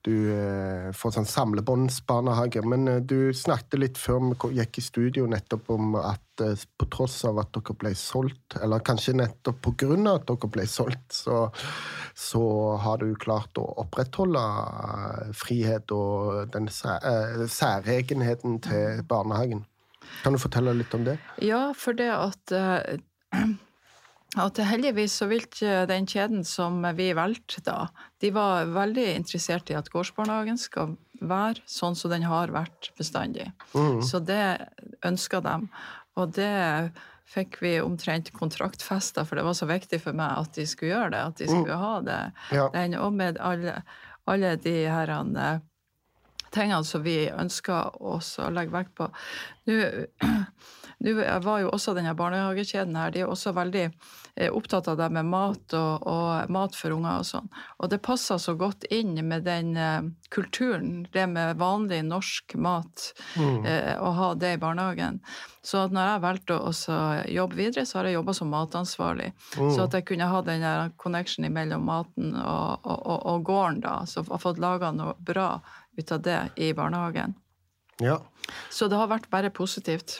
du 0.02 0.32
eh, 0.32 0.88
får 0.96 1.12
sånn 1.16 1.28
samlebåndsbarnehage. 1.28 2.62
Men 2.64 2.88
eh, 2.88 3.00
du 3.04 3.32
snakket 3.36 3.78
litt 3.80 4.00
før 4.00 4.30
vi 4.30 4.56
gikk 4.60 4.80
i 4.80 4.84
studio 4.84 5.26
nettopp 5.28 5.70
om 5.74 5.96
at 6.00 6.44
eh, 6.44 6.64
på 6.80 6.88
tross 6.92 7.18
av 7.28 7.40
at 7.42 7.52
dere 7.56 7.76
ble 7.82 7.92
solgt, 7.98 8.56
eller 8.62 8.84
kanskje 8.86 9.18
nettopp 9.20 9.70
av 9.70 10.06
at 10.14 10.28
dere 10.30 10.52
ble 10.56 10.66
solgt, 10.70 11.12
så, 11.12 11.42
så 12.16 12.44
har 12.80 13.02
du 13.02 13.12
klart 13.20 13.60
å 13.60 13.66
opprettholde 13.84 14.44
frihet 15.36 15.92
og 15.92 16.48
den 16.54 16.70
særegenheten 16.72 18.60
til 18.64 19.04
barnehagen. 19.08 19.66
Kan 20.24 20.34
du 20.34 20.40
fortelle 20.42 20.72
litt 20.74 20.94
om 20.96 21.04
det? 21.06 21.20
Ja, 21.44 21.70
for 21.76 21.96
det 21.96 22.10
at 22.10 22.56
at 24.38 24.58
heldigvis 24.62 25.16
så 25.18 25.26
vil 25.30 25.46
den 25.90 26.06
kjeden 26.06 26.44
som 26.46 26.82
vi 26.94 27.08
valgte 27.18 27.62
da, 27.66 27.88
de 28.22 28.30
var 28.30 28.68
veldig 28.70 29.08
interessert 29.16 29.72
i 29.72 29.78
at 29.78 29.90
gårdsbarnehagen 29.90 30.60
skal 30.60 30.94
være 31.20 31.64
sånn 31.68 31.96
som 31.98 32.12
den 32.12 32.26
har 32.28 32.52
vært 32.54 32.92
bestandig. 32.98 33.50
Mm. 33.74 34.00
Så 34.06 34.20
det 34.22 34.70
ønska 35.06 35.42
de. 35.44 35.56
Og 36.18 36.34
det 36.36 36.92
fikk 37.30 37.60
vi 37.62 37.76
omtrent 37.82 38.32
kontraktfesta, 38.34 39.24
for 39.26 39.38
det 39.38 39.46
var 39.46 39.56
så 39.58 39.68
viktig 39.70 40.00
for 40.02 40.16
meg 40.16 40.44
at 40.44 40.54
de 40.56 40.66
skulle 40.66 40.94
gjøre 40.94 41.12
det. 41.14 41.24
At 41.30 41.42
de 41.42 41.50
skulle 41.50 41.76
mm. 41.76 41.82
ha 41.84 41.96
det. 42.06 42.20
Ja. 42.56 42.68
Den, 42.74 42.96
og 42.98 43.12
med 43.18 43.38
alle, 43.38 43.80
alle 44.30 44.54
de 44.62 44.76
her 44.90 45.12
eh, 45.14 45.60
tingene 46.50 46.82
som 46.86 47.04
vi 47.06 47.18
ønsker 47.30 48.00
å 48.02 48.18
legge 48.50 48.74
vekt 48.74 48.96
på. 48.98 49.10
Nå 49.68 51.14
var 51.44 51.60
jo 51.62 51.70
også 51.72 51.94
denne 51.96 52.14
barnehagekjeden 52.16 52.96
her, 52.96 53.12
de 53.12 53.22
er 53.22 53.30
også 53.30 53.52
veldig 53.56 53.84
eh, 53.88 54.48
opptatt 54.52 54.88
av 54.88 54.98
det 55.00 55.08
med 55.12 55.28
mat 55.28 55.74
og, 55.76 56.06
og 56.08 56.52
mat 56.52 56.76
for 56.76 56.94
unger 56.96 57.20
og 57.20 57.28
sånn. 57.28 57.50
Og 57.80 57.90
det 57.92 58.00
passer 58.04 58.40
så 58.40 58.54
godt 58.58 58.84
inn 58.92 59.14
med 59.28 59.46
den 59.48 59.72
uh, 59.76 60.04
kulturen, 60.32 61.06
det 61.12 61.26
med 61.32 61.60
vanlig 61.60 62.02
norsk 62.08 62.56
mat, 62.60 63.10
mm. 63.36 63.64
uh, 63.64 63.94
å 64.04 64.12
ha 64.18 64.30
det 64.40 64.54
i 64.56 64.60
barnehagen. 64.60 65.20
Så 65.64 65.86
når 65.92 66.14
jeg 66.14 66.24
valgte 66.24 66.56
å 66.56 66.72
jobbe 67.28 67.58
videre, 67.58 67.84
så 67.88 68.00
har 68.00 68.08
jeg 68.08 68.16
jobba 68.16 68.36
som 68.36 68.52
matansvarlig. 68.52 69.28
Mm. 69.58 69.68
Så 69.74 69.84
at 69.84 69.96
jeg 69.96 70.08
kunne 70.08 70.30
ha 70.30 70.40
den 70.44 70.64
connection 71.00 71.44
mellom 71.52 71.84
maten 71.88 72.32
og, 72.32 72.88
og, 72.88 73.18
og 73.28 73.44
gården, 73.44 73.84
da. 73.84 74.00
Så 74.08 74.22
jeg 74.22 74.32
har 74.32 74.40
fått 74.40 74.62
laga 74.62 74.92
noe 74.96 75.16
bra 75.20 75.52
ut 76.00 76.16
av 76.16 76.24
det 76.24 76.40
i 76.56 76.72
barnehagen. 76.76 77.36
Ja. 78.00 78.18
Så 78.72 78.88
det 78.90 78.98
har 78.98 79.10
vært 79.10 79.30
bare 79.32 79.52
positivt. 79.54 80.18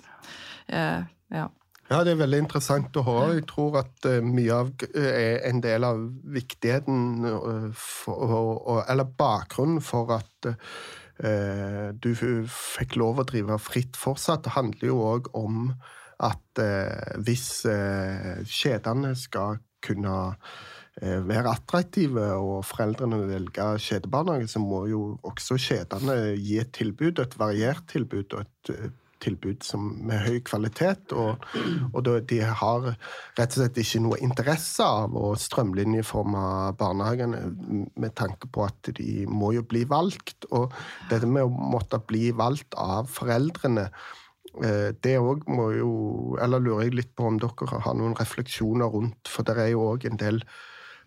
Eh, 0.68 1.02
ja. 1.34 1.48
Ja, 1.90 2.04
det 2.06 2.12
er 2.12 2.20
veldig 2.20 2.44
interessant 2.44 2.94
å 3.00 3.02
høre. 3.02 3.40
Jeg 3.40 3.48
tror 3.50 3.80
at 3.80 4.06
uh, 4.06 4.20
mye 4.22 4.54
av 4.54 4.68
er 4.94 5.40
en 5.48 5.58
del 5.64 5.82
av 5.88 6.04
viktigheten 6.30 7.24
uh, 7.26 7.66
for, 7.74 8.84
Eller 8.84 9.10
bakgrunnen 9.18 9.82
for 9.82 10.14
at 10.20 10.52
du 11.20 12.06
fikk 12.48 12.94
lov 12.96 13.18
å 13.20 13.24
drive 13.28 13.58
fritt 13.60 13.98
fortsatt. 14.00 14.46
Det 14.46 14.54
handler 14.54 14.86
jo 14.88 15.02
òg 15.04 15.26
om 15.36 15.66
at 16.24 16.62
hvis 17.20 17.66
kjedene 18.48 19.10
skal 19.20 19.58
kunne 19.84 20.14
være 21.00 21.54
attraktive 21.54 22.26
og 22.36 22.64
foreldrene 22.68 23.22
velge 23.28 23.66
kjedebarnehage, 23.80 24.50
så 24.52 24.60
må 24.60 24.84
jo 24.90 25.04
også 25.24 25.56
kjedene 25.56 26.16
gi 26.36 26.58
et 26.60 26.74
tilbud, 26.76 27.22
et 27.22 27.38
variert 27.40 27.86
tilbud 27.88 28.36
og 28.36 28.42
et 28.44 28.92
tilbud 29.20 29.64
som, 29.64 29.90
med 30.06 30.22
høy 30.24 30.38
kvalitet. 30.46 31.12
Og, 31.16 31.44
og 31.92 32.08
de 32.28 32.40
har 32.44 32.88
rett 33.38 33.56
og 33.56 33.58
slett 33.58 33.80
ikke 33.82 34.02
noe 34.04 34.20
interesse 34.24 34.86
av 34.86 35.16
å 35.16 35.32
strømlinjeforme 35.38 36.44
barnehagene 36.80 37.42
med 38.00 38.16
tanke 38.18 38.50
på 38.52 38.64
at 38.66 38.92
de 38.96 39.26
må 39.30 39.52
jo 39.56 39.66
bli 39.66 39.84
valgt. 39.90 40.48
Og 40.50 40.72
dette 41.10 41.28
med 41.28 41.46
å 41.46 41.70
måtte 41.76 42.00
bli 42.06 42.30
valgt 42.36 42.76
av 42.80 43.10
foreldrene 43.12 43.88
eh, 44.64 44.90
det 45.04 45.16
òg 45.20 45.46
må 45.50 45.70
jo 45.76 45.92
Eller 46.40 46.62
lurer 46.62 46.86
jeg 46.86 46.96
litt 46.96 47.14
på 47.16 47.26
om 47.28 47.38
dere 47.40 47.80
har 47.84 47.96
noen 47.96 48.16
refleksjoner 48.18 48.90
rundt, 48.90 49.28
for 49.28 49.46
det 49.46 49.58
er 49.58 49.72
jo 49.74 49.88
òg 49.92 50.08
en 50.08 50.20
del 50.20 50.44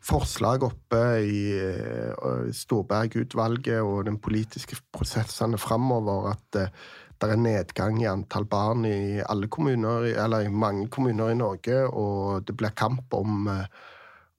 forslag 0.03 0.65
oppe 0.67 0.99
i 1.23 1.39
eh, 1.55 2.51
Storberg-utvalget 2.55 3.79
og 3.81 4.05
den 4.09 4.19
politiske 4.23 4.77
prosessene 4.93 5.59
framover 5.61 6.33
at 6.33 6.59
eh, 6.59 6.83
det 7.23 7.29
er 7.31 7.39
nedgang 7.39 8.01
i 8.01 8.09
antall 8.09 8.43
barn 8.49 8.83
i 8.83 9.21
alle 9.23 9.47
kommuner, 9.47 10.09
eller 10.25 10.43
i 10.43 10.51
mange 10.51 10.89
kommuner 10.91 11.31
i 11.31 11.37
Norge, 11.39 11.85
og 11.87 12.43
det 12.43 12.57
blir 12.59 12.73
kamp 12.75 13.15
om 13.15 13.47
eh, 13.53 13.63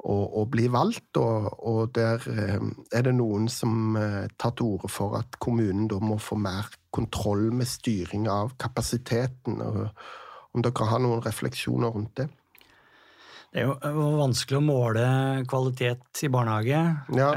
å, 0.04 0.16
å 0.42 0.44
bli 0.52 0.66
valgt. 0.68 1.16
Og, 1.16 1.48
og, 1.64 1.94
der 1.96 2.20
er 2.28 3.06
det 3.06 3.14
noen 3.16 3.48
som 3.48 3.96
tar 4.36 4.52
til 4.52 4.74
orde 4.74 4.90
for 4.92 5.16
at 5.16 5.38
kommunen 5.40 5.88
da 5.88 5.96
må 6.02 6.18
få 6.20 6.36
mer 6.36 6.68
kontroll 6.92 7.48
med 7.56 7.70
styring 7.70 8.28
av 8.28 8.52
kapasiteten. 8.60 9.62
Og 9.64 9.86
om 10.52 10.66
dere 10.66 10.90
har 10.92 11.00
noen 11.00 11.24
refleksjoner 11.24 11.94
rundt 11.94 12.18
det? 12.20 12.28
Det 13.54 13.62
er 13.62 13.94
jo 13.94 14.04
vanskelig 14.18 14.58
å 14.58 14.66
måle 14.66 15.08
kvalitet 15.46 16.24
i 16.26 16.30
barnehage. 16.32 16.80
Ja. 17.14 17.28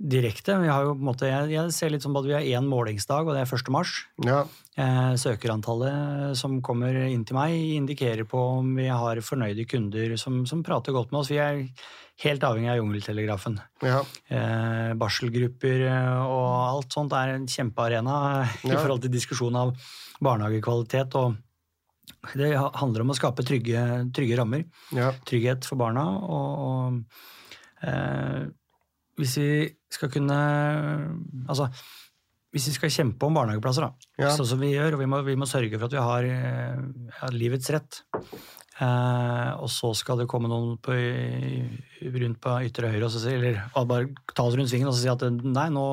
direkte. 0.00 0.58
Vi 0.60 0.68
har 0.68 0.84
jo 0.84 0.92
på 0.94 1.00
en 1.00 1.08
måte, 1.08 1.28
jeg, 1.28 1.50
jeg 1.52 1.72
ser 1.76 1.90
litt 1.92 2.04
som 2.04 2.16
at 2.16 2.24
vi 2.24 2.32
har 2.36 2.44
én 2.44 2.68
målingsdag, 2.68 3.28
og 3.28 3.36
det 3.36 3.42
er 3.42 3.54
1. 3.56 3.70
mars. 3.72 3.94
Ja. 4.24 4.42
Eh, 4.80 5.14
søkerantallet 5.20 6.36
som 6.40 6.60
kommer 6.64 6.96
inn 7.04 7.24
til 7.28 7.36
meg, 7.36 7.56
indikerer 7.76 8.28
på 8.28 8.44
om 8.60 8.70
vi 8.76 8.86
har 8.88 9.20
fornøyde 9.24 9.66
kunder 9.68 10.16
som, 10.20 10.44
som 10.48 10.62
prater 10.64 10.96
godt 10.96 11.12
med 11.12 11.20
oss. 11.20 11.32
Vi 11.32 11.40
er 11.40 11.64
helt 12.24 12.44
avhengig 12.44 12.70
av 12.72 12.80
Jungeltelegrafen. 12.80 13.58
Ja. 13.84 14.00
Eh, 14.28 14.92
barselgrupper 15.00 15.84
eh, 15.88 16.22
og 16.24 16.48
alt 16.54 16.96
sånt 16.96 17.16
er 17.16 17.34
en 17.34 17.48
kjempearena 17.48 18.16
i 18.68 18.72
forhold 18.72 19.04
til 19.04 19.16
diskusjon 19.16 19.56
av 19.64 19.76
barnehagekvalitet. 20.20 21.16
og 21.20 21.40
Det 22.36 22.50
handler 22.54 23.04
om 23.04 23.12
å 23.14 23.16
skape 23.16 23.44
trygge, 23.48 23.82
trygge 24.12 24.36
rammer. 24.36 24.66
Ja. 24.96 25.10
Trygghet 25.26 25.64
for 25.68 25.80
barna. 25.80 26.04
Og, 26.20 26.50
og 26.66 27.88
eh, 27.88 28.44
hvis 29.20 29.36
vi 29.40 29.50
skal 29.90 30.12
kunne 30.12 30.36
Altså, 31.48 31.70
hvis 32.50 32.68
vi 32.68 32.74
skal 32.76 32.92
kjempe 32.92 33.26
om 33.28 33.36
barnehageplasser, 33.38 33.86
da, 33.86 34.08
Ja. 34.20 34.30
sånn 34.36 34.48
som 34.52 34.60
vi 34.62 34.72
gjør, 34.74 34.94
og 34.96 35.02
vi 35.04 35.08
må, 35.10 35.22
vi 35.26 35.36
må 35.38 35.46
sørge 35.48 35.78
for 35.78 35.86
at 35.88 35.94
vi 35.96 36.02
har 36.02 36.28
eh, 36.28 36.80
ja, 37.20 37.28
livets 37.32 37.70
rett 37.70 38.00
eh, 38.80 39.50
Og 39.62 39.68
så 39.70 39.92
skal 39.96 40.18
det 40.20 40.28
komme 40.30 40.50
noen 40.50 40.76
på, 40.82 40.96
rundt 42.20 42.40
på 42.42 42.56
ytre 42.66 42.90
høyre 42.92 43.06
og 43.06 43.14
så 43.14 43.22
eller 43.30 43.60
bare 43.86 44.10
ta 44.34 44.44
oss 44.44 44.56
rundt 44.58 44.72
svingen 44.72 44.90
og 44.90 44.96
så 44.96 45.04
si 45.04 45.12
at 45.12 45.24
nei, 45.30 45.68
nå 45.72 45.86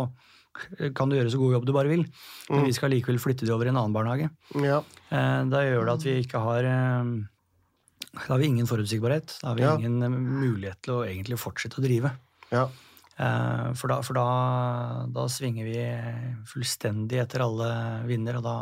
kan 0.95 1.09
du 1.09 1.15
gjøre 1.17 1.31
så 1.33 1.37
god 1.41 1.53
jobb 1.57 1.65
du 1.65 1.73
bare 1.73 1.87
vil, 1.91 2.05
men 2.49 2.65
vi 2.65 2.73
skal 2.73 2.89
likevel 2.91 3.19
flytte 3.19 3.45
de 3.45 3.53
over 3.53 3.65
i 3.65 3.69
en 3.73 3.77
annen 3.79 3.93
barnehage. 3.95 4.29
Ja. 4.55 4.79
Eh, 5.11 5.43
Da 5.49 5.63
gjør 5.65 5.85
det 5.85 5.93
at 5.97 6.03
vi 6.07 6.15
ikke 6.23 6.39
har 6.43 6.63
eh, 6.63 7.13
Da 8.17 8.33
har 8.33 8.39
vi 8.39 8.45
ingen 8.49 8.67
forutsigbarhet. 8.67 9.37
Da 9.41 9.49
har 9.49 9.55
vi 9.55 9.61
Ja. 9.63 9.75
ingen 9.77 10.01
eh, 10.03 10.09
mulighet 10.09 10.81
til 10.81 10.93
å 10.93 11.05
egentlig 11.05 11.37
fortsette 11.39 11.79
å 11.79 11.83
drive. 11.85 12.11
ja. 12.51 12.67
Eh, 13.19 13.73
For 13.73 13.87
da, 13.87 14.01
for 14.01 14.13
da, 14.13 15.05
da 15.09 15.23
svinger 15.27 15.65
vi 15.65 15.77
fullstendig 16.45 17.17
etter 17.23 17.41
alle 17.41 17.69
vinder, 18.05 18.37
og 18.37 18.43
da 18.43 18.57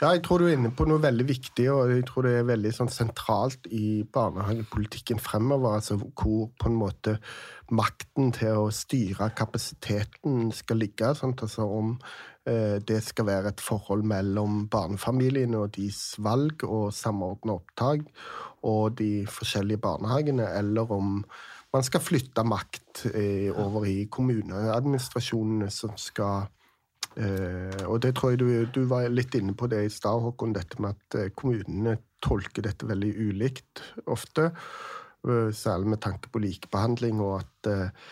Ja, 0.00 0.14
jeg 0.14 0.22
tror 0.24 0.40
du 0.40 0.46
er 0.48 0.54
inne 0.56 0.70
på 0.72 0.86
noe 0.88 1.02
veldig 1.02 1.26
viktig, 1.28 1.66
og 1.68 1.90
jeg 1.92 2.06
tror 2.08 2.24
det 2.24 2.30
er 2.38 2.46
veldig 2.48 2.70
sånn 2.72 2.88
sentralt 2.88 3.66
i 3.68 4.00
barnehagepolitikken 4.08 5.18
fremover. 5.20 5.74
altså 5.76 5.98
Hvor 6.00 6.46
på 6.56 6.70
en 6.70 6.78
måte 6.80 7.18
makten 7.68 8.30
til 8.32 8.62
å 8.62 8.70
styre 8.72 9.28
kapasiteten 9.36 10.54
skal 10.56 10.80
ligge. 10.80 11.10
Sant? 11.18 11.44
Altså 11.44 11.66
om 11.68 11.90
eh, 12.48 12.78
det 12.80 13.02
skal 13.04 13.28
være 13.28 13.52
et 13.52 13.60
forhold 13.60 14.06
mellom 14.08 14.62
barnefamiliene 14.72 15.60
og 15.60 15.74
deres 15.76 16.14
valg 16.16 16.64
og 16.64 16.94
samordna 16.96 17.58
opptak 17.60 18.06
og 18.64 18.96
de 19.02 19.26
forskjellige 19.28 19.82
barnehagene, 19.84 20.48
eller 20.62 20.96
om 20.96 21.18
man 21.76 21.84
skal 21.84 22.00
flytte 22.00 22.46
makt 22.48 23.04
eh, 23.12 23.52
over 23.52 23.84
i 23.84 24.08
kommuneadministrasjonene 24.08 25.68
som 25.68 25.92
skal 26.00 26.48
Eh, 27.20 27.82
og 27.84 28.00
det 28.04 28.14
tror 28.16 28.32
jeg 28.32 28.40
du, 28.40 28.48
du 28.72 28.84
var 28.88 29.10
litt 29.12 29.34
inne 29.36 29.52
på 29.58 29.68
det 29.70 29.84
i 29.84 29.92
stad, 29.92 30.22
Håkon, 30.24 30.54
dette 30.56 30.80
med 30.80 30.96
at 30.96 31.18
eh, 31.20 31.32
kommunene 31.36 31.98
tolker 32.24 32.64
dette 32.64 32.88
veldig 32.88 33.12
ulikt 33.28 33.82
ofte. 34.08 34.50
eh, 35.28 35.50
særlig 35.52 35.94
med 35.94 36.02
tanke 36.04 36.32
på 36.32 36.40
likebehandling, 36.40 37.20
og 37.20 37.40
at 37.42 37.70
eh, 37.70 38.08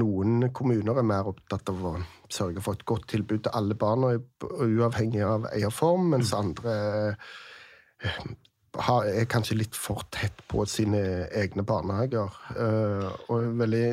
noen 0.00 0.48
kommuner 0.56 0.98
er 0.98 1.06
mer 1.06 1.28
opptatt 1.30 1.68
av 1.70 1.84
å 1.84 1.94
sørge 2.32 2.62
for 2.64 2.78
et 2.78 2.86
godt 2.88 3.06
tilbud 3.12 3.44
til 3.44 3.54
alle 3.54 3.76
barna, 3.78 4.16
uavhengig 4.42 5.22
av 5.26 5.46
eierform, 5.52 6.10
mens 6.16 6.32
andre 6.36 6.74
eh, 8.02 8.26
har, 8.86 9.06
er 9.08 9.28
kanskje 9.30 9.60
litt 9.60 9.76
for 9.78 10.04
tett 10.12 10.42
på 10.50 10.64
sine 10.68 11.28
egne 11.34 11.64
barnehager. 11.66 12.34
Eh, 12.56 13.08
og 13.30 13.52
veldig 13.60 13.86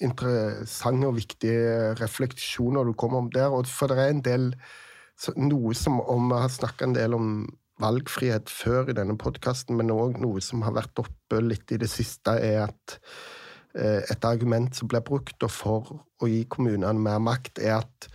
interessante 0.00 1.08
og 1.08 1.18
viktige 1.18 1.94
refleksjoner 2.00 2.88
du 2.88 2.94
kommer 2.98 3.22
om 3.22 3.32
der. 3.32 3.52
Og 3.52 3.68
for 3.70 3.90
det 3.90 4.00
er 4.00 4.14
en 4.14 4.24
del 4.24 4.52
Noe 5.36 5.74
som 5.76 5.98
om 6.00 6.30
Vi 6.30 6.36
har 6.40 6.48
snakka 6.48 6.86
en 6.86 6.94
del 6.96 7.12
om 7.12 7.26
valgfrihet 7.80 8.48
før 8.48 8.90
i 8.90 8.96
denne 8.96 9.18
podkasten, 9.20 9.76
men 9.76 9.92
òg 9.92 10.18
noe 10.20 10.40
som 10.44 10.64
har 10.66 10.72
vært 10.76 11.00
oppe 11.02 11.40
litt 11.44 11.72
i 11.72 11.78
det 11.80 11.90
siste, 11.92 12.34
er 12.36 12.66
at 12.66 12.96
eh, 13.74 14.00
et 14.00 14.24
argument 14.28 14.72
som 14.76 14.88
blir 14.90 15.04
brukt 15.04 15.44
for 15.52 15.92
å 16.20 16.28
gi 16.28 16.42
kommunene 16.52 17.00
mer 17.00 17.20
makt, 17.24 17.60
er 17.60 17.78
at 17.80 18.08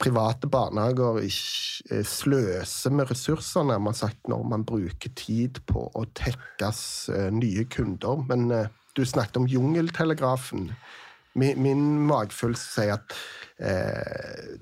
private 0.00 0.48
barnehager 0.52 1.20
eh, 1.24 2.04
sløser 2.08 2.96
med 2.96 3.12
ressurser, 3.12 3.68
nærmere 3.68 4.00
sagt, 4.00 4.20
når 4.32 4.44
man 4.54 4.68
bruker 4.68 5.12
tid 5.16 5.60
på 5.68 5.88
å 5.88 6.06
tekkes 6.16 6.82
eh, 7.12 7.30
nye 7.36 7.64
kunder. 7.72 8.24
Men 8.28 8.48
du 8.96 9.04
snakket 9.08 9.40
om 9.40 9.48
jungeltelegrafen. 9.48 10.70
Min, 11.34 11.62
min 11.62 11.84
magefølelse 12.08 12.68
sier 12.76 12.94
at 12.98 13.14
eh, 13.62 14.56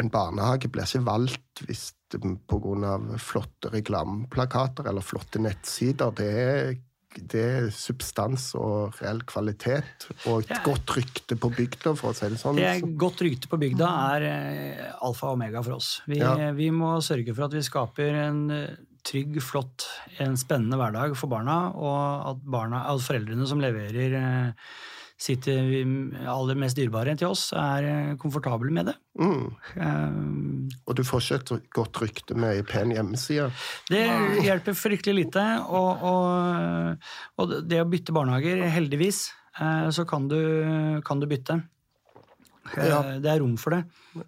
en 0.00 0.10
barnehage 0.12 0.68
blir 0.72 0.84
ikke 0.88 1.04
valgt 1.06 1.64
hvis 1.68 1.90
pga. 2.14 2.90
flotte 3.18 3.70
reklameplakater 3.74 4.86
eller 4.90 5.02
flotte 5.02 5.40
nettsider. 5.42 6.12
Det 6.14 6.28
er, 6.30 6.74
det 7.32 7.42
er 7.42 7.68
substans 7.74 8.52
og 8.58 8.94
reell 9.00 9.22
kvalitet 9.26 10.06
og 10.28 10.44
et 10.44 10.50
Ja. 10.54 10.60
godt 10.62 10.94
rykte 10.94 11.34
på 11.40 11.50
bygda, 11.56 11.96
for 11.98 12.12
å 12.12 12.14
si 12.14 12.28
det 12.28 12.38
sånn. 12.38 12.56
Det 12.60 12.68
er 12.70 12.86
godt 13.00 13.22
rykte 13.26 13.50
på 13.50 13.58
bygda 13.58 13.90
er 14.14 14.28
eh, 14.30 14.92
alfa 15.02 15.32
og 15.32 15.38
omega 15.40 15.62
for 15.66 15.78
oss. 15.80 16.02
Vi, 16.06 16.18
Ja. 16.22 16.52
vi 16.52 16.70
må 16.70 16.96
sørge 17.02 17.34
for 17.34 17.46
at 17.48 17.52
vi 17.56 17.62
skaper 17.66 18.14
en 18.28 18.50
eh, 18.50 18.76
trygg, 19.04 19.40
flott, 19.42 19.84
en 20.22 20.36
spennende 20.36 20.78
hverdag 20.80 21.16
for 21.16 21.28
barna, 21.28 21.72
og 21.74 22.30
at, 22.30 22.44
barna, 22.46 22.84
at 22.88 23.02
foreldrene 23.04 23.46
som 23.46 23.60
leverer 23.60 24.14
eh, 24.20 24.52
sitt 25.16 25.46
aller 25.46 26.58
mest 26.58 26.76
dyrebare 26.76 27.14
til 27.16 27.30
oss, 27.30 27.52
er 27.54 27.86
eh, 27.86 28.14
komfortable 28.20 28.72
med 28.74 28.88
det. 28.90 28.94
Mm. 29.20 29.44
Um, 29.78 30.70
Og 30.86 30.96
du 30.98 31.04
får 31.06 31.22
ikke 31.22 31.58
et 31.60 31.68
godt 31.76 32.00
rykte 32.02 32.34
med 32.34 32.56
ei 32.58 32.64
pen 32.66 32.90
hjemmeside. 32.90 33.46
Det 33.88 34.02
hjelper 34.42 34.74
fryktelig 34.74 35.24
lite. 35.26 35.44
Og, 35.70 36.02
og, 36.10 37.12
og 37.38 37.54
det 37.70 37.78
å 37.84 37.86
bytte 37.88 38.14
barnehager, 38.16 38.64
heldigvis, 38.74 39.28
eh, 39.60 39.86
så 39.94 40.04
kan 40.08 40.26
du, 40.28 40.40
kan 41.06 41.22
du 41.22 41.28
bytte. 41.30 41.60
Eh, 42.74 42.88
Ja. 42.88 42.98
Det 43.20 43.28
er 43.30 43.38
rom 43.42 43.54
for 43.60 43.76
det. 43.76 43.82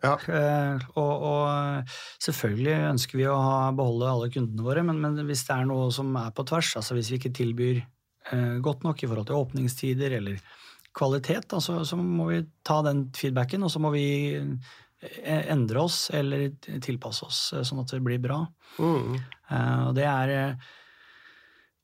Ja. 0.04 0.14
Eh, 0.28 0.86
Og, 0.94 1.22
og 1.32 1.96
selvfølgelig 2.22 2.76
ønsker 2.92 3.18
vi 3.18 3.26
å 3.32 3.36
ha, 3.40 3.58
beholde 3.74 4.10
alle 4.12 4.30
kundene 4.30 4.62
våre, 4.66 4.84
men, 4.86 5.00
men 5.02 5.18
hvis 5.26 5.46
det 5.48 5.56
er 5.56 5.66
noe 5.66 5.90
som 5.94 6.14
er 6.20 6.30
på 6.36 6.44
tvers, 6.46 6.74
altså 6.78 6.94
hvis 6.94 7.10
vi 7.10 7.18
ikke 7.18 7.34
tilbyr 7.42 7.82
eh, 7.82 8.56
godt 8.62 8.84
nok 8.86 9.02
i 9.02 9.08
forhold 9.10 9.26
til 9.32 9.40
åpningstider 9.40 10.18
eller 10.20 10.38
kvalitet, 10.96 11.48
da, 11.52 11.60
så, 11.60 11.82
så 11.84 11.98
må 12.00 12.30
vi 12.30 12.40
ta 12.66 12.80
den 12.86 13.06
feedbacken, 13.16 13.64
og 13.66 13.72
så 13.72 13.82
må 13.82 13.92
vi 13.94 14.06
eh, 14.36 15.42
endre 15.52 15.82
oss 15.84 16.06
eller 16.16 16.48
tilpasse 16.84 17.26
oss 17.26 17.40
eh, 17.52 17.64
sånn 17.66 17.82
at 17.82 17.92
det 17.92 18.00
blir 18.06 18.22
bra. 18.22 18.40
Mm. 18.80 19.18
Eh, 19.50 19.82
Og 19.88 19.92
det 19.98 20.08
er 20.08 20.34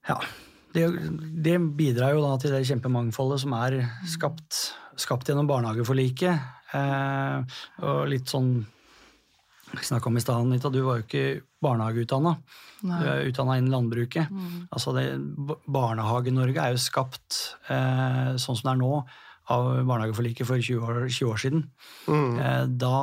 Ja. 0.08 0.18
Det, 0.72 0.86
det 1.44 1.58
bidrar 1.76 2.14
jo 2.16 2.22
da 2.24 2.32
til 2.40 2.54
det 2.54 2.62
kjempemangfoldet 2.64 3.42
som 3.42 3.52
er 3.58 3.74
skapt, 4.08 4.70
skapt 4.96 5.28
gjennom 5.28 5.50
barnehageforliket. 5.50 6.46
Eh, 6.72 7.58
og 7.84 8.06
litt 8.08 8.32
sånn 8.32 8.54
snakka 9.80 10.10
om 10.10 10.16
i 10.16 10.20
stad, 10.20 10.44
Anita, 10.44 10.70
du 10.70 10.82
var 10.84 11.00
jo 11.00 11.06
ikke 11.06 11.42
barnehageutdanna. 11.64 12.36
Du 12.82 13.06
er 13.06 13.26
utdanna 13.30 13.58
innen 13.60 13.72
landbruket. 13.72 14.30
Mm. 14.30 14.68
Altså 14.74 14.94
Barnehage-Norge 15.70 16.60
er 16.60 16.74
jo 16.74 16.82
skapt 16.82 17.38
eh, 17.70 18.34
sånn 18.36 18.58
som 18.58 18.66
det 18.68 18.72
er 18.74 18.80
nå, 18.82 18.94
av 19.52 19.68
barnehageforliket 19.88 20.46
for 20.46 20.62
20 20.62 20.86
år, 20.86 21.02
20 21.08 21.32
år 21.32 21.42
siden. 21.44 21.66
Mm. 22.06 22.38
Eh, 22.38 22.64
Da, 22.82 22.96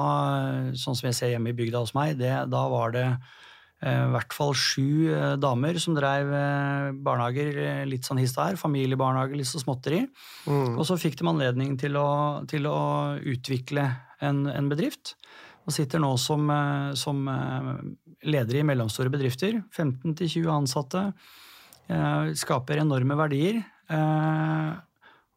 sånn 0.80 0.98
som 0.98 1.10
jeg 1.10 1.18
ser 1.18 1.34
hjemme 1.34 1.52
i 1.54 1.58
bygda 1.58 1.84
hos 1.84 1.96
meg, 1.98 2.18
det, 2.20 2.32
da 2.52 2.64
var 2.72 2.94
det 2.96 3.06
eh, 3.10 4.04
i 4.06 4.12
hvert 4.16 4.36
fall 4.36 4.54
sju 4.58 5.12
eh, 5.14 5.36
damer 5.40 5.80
som 5.80 5.98
drev 5.98 6.32
eh, 6.36 6.92
barnehager 6.96 7.60
eh, 7.66 7.84
litt 7.90 8.08
sånn 8.08 8.22
hist 8.22 8.40
og 8.40 8.50
her. 8.50 8.62
Familiebarnehager, 8.62 9.40
litt 9.40 9.52
så 9.52 9.64
småtteri. 9.64 10.06
Mm. 10.48 10.78
Og 10.78 10.86
så 10.88 11.00
fikk 11.00 11.20
de 11.20 11.28
anledning 11.32 11.76
til 11.80 12.00
å, 12.00 12.10
til 12.52 12.68
å 12.72 12.80
utvikle 13.20 13.90
en, 14.24 14.46
en 14.52 14.72
bedrift. 14.72 15.16
Og 15.70 15.76
sitter 15.76 16.02
nå 16.02 16.16
som, 16.18 16.50
eh, 16.50 16.94
som 16.98 17.22
leder 18.26 18.60
i 18.60 18.66
mellomstore 18.66 19.12
bedrifter. 19.14 19.62
15-20 19.76 20.50
ansatte. 20.50 21.14
eh, 21.90 22.34
Skaper 22.34 22.82
enorme 22.82 23.16
verdier. 23.18 23.64
eh, 23.90 24.74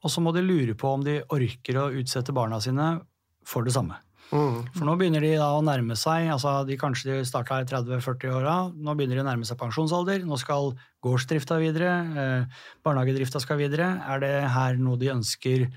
Og 0.02 0.10
så 0.10 0.20
må 0.20 0.32
de 0.34 0.42
lure 0.42 0.74
på 0.74 0.88
om 0.96 1.04
de 1.04 1.20
orker 1.30 1.76
å 1.78 1.92
utsette 1.94 2.32
barna 2.34 2.58
sine 2.60 3.00
for 3.46 3.62
det 3.62 3.72
samme. 3.72 4.00
Mm. 4.32 4.64
For 4.72 4.84
nå 4.88 4.96
begynner 4.98 5.20
de 5.20 5.34
da 5.36 5.50
å 5.52 5.62
nærme 5.62 5.94
seg 5.94 6.30
altså 6.32 6.66
de 6.66 6.78
Kanskje 6.80 7.10
de 7.12 7.24
starta 7.28 7.60
i 7.60 7.66
30-40-åra. 7.68 8.72
Nå 8.74 8.94
begynner 8.96 9.20
de 9.20 9.22
å 9.22 9.28
nærme 9.28 9.44
seg 9.46 9.58
pensjonsalder. 9.60 10.24
Nå 10.24 10.38
skal 10.40 10.72
gårdsdrifta 11.04 11.58
videre. 11.60 11.92
Eh, 12.16 12.44
barnehagedrifta 12.82 13.40
skal 13.44 13.60
videre. 13.60 14.00
Er 14.08 14.18
det 14.24 14.32
her 14.50 14.80
noe 14.80 14.96
de 14.96 15.12
ønsker 15.12 15.68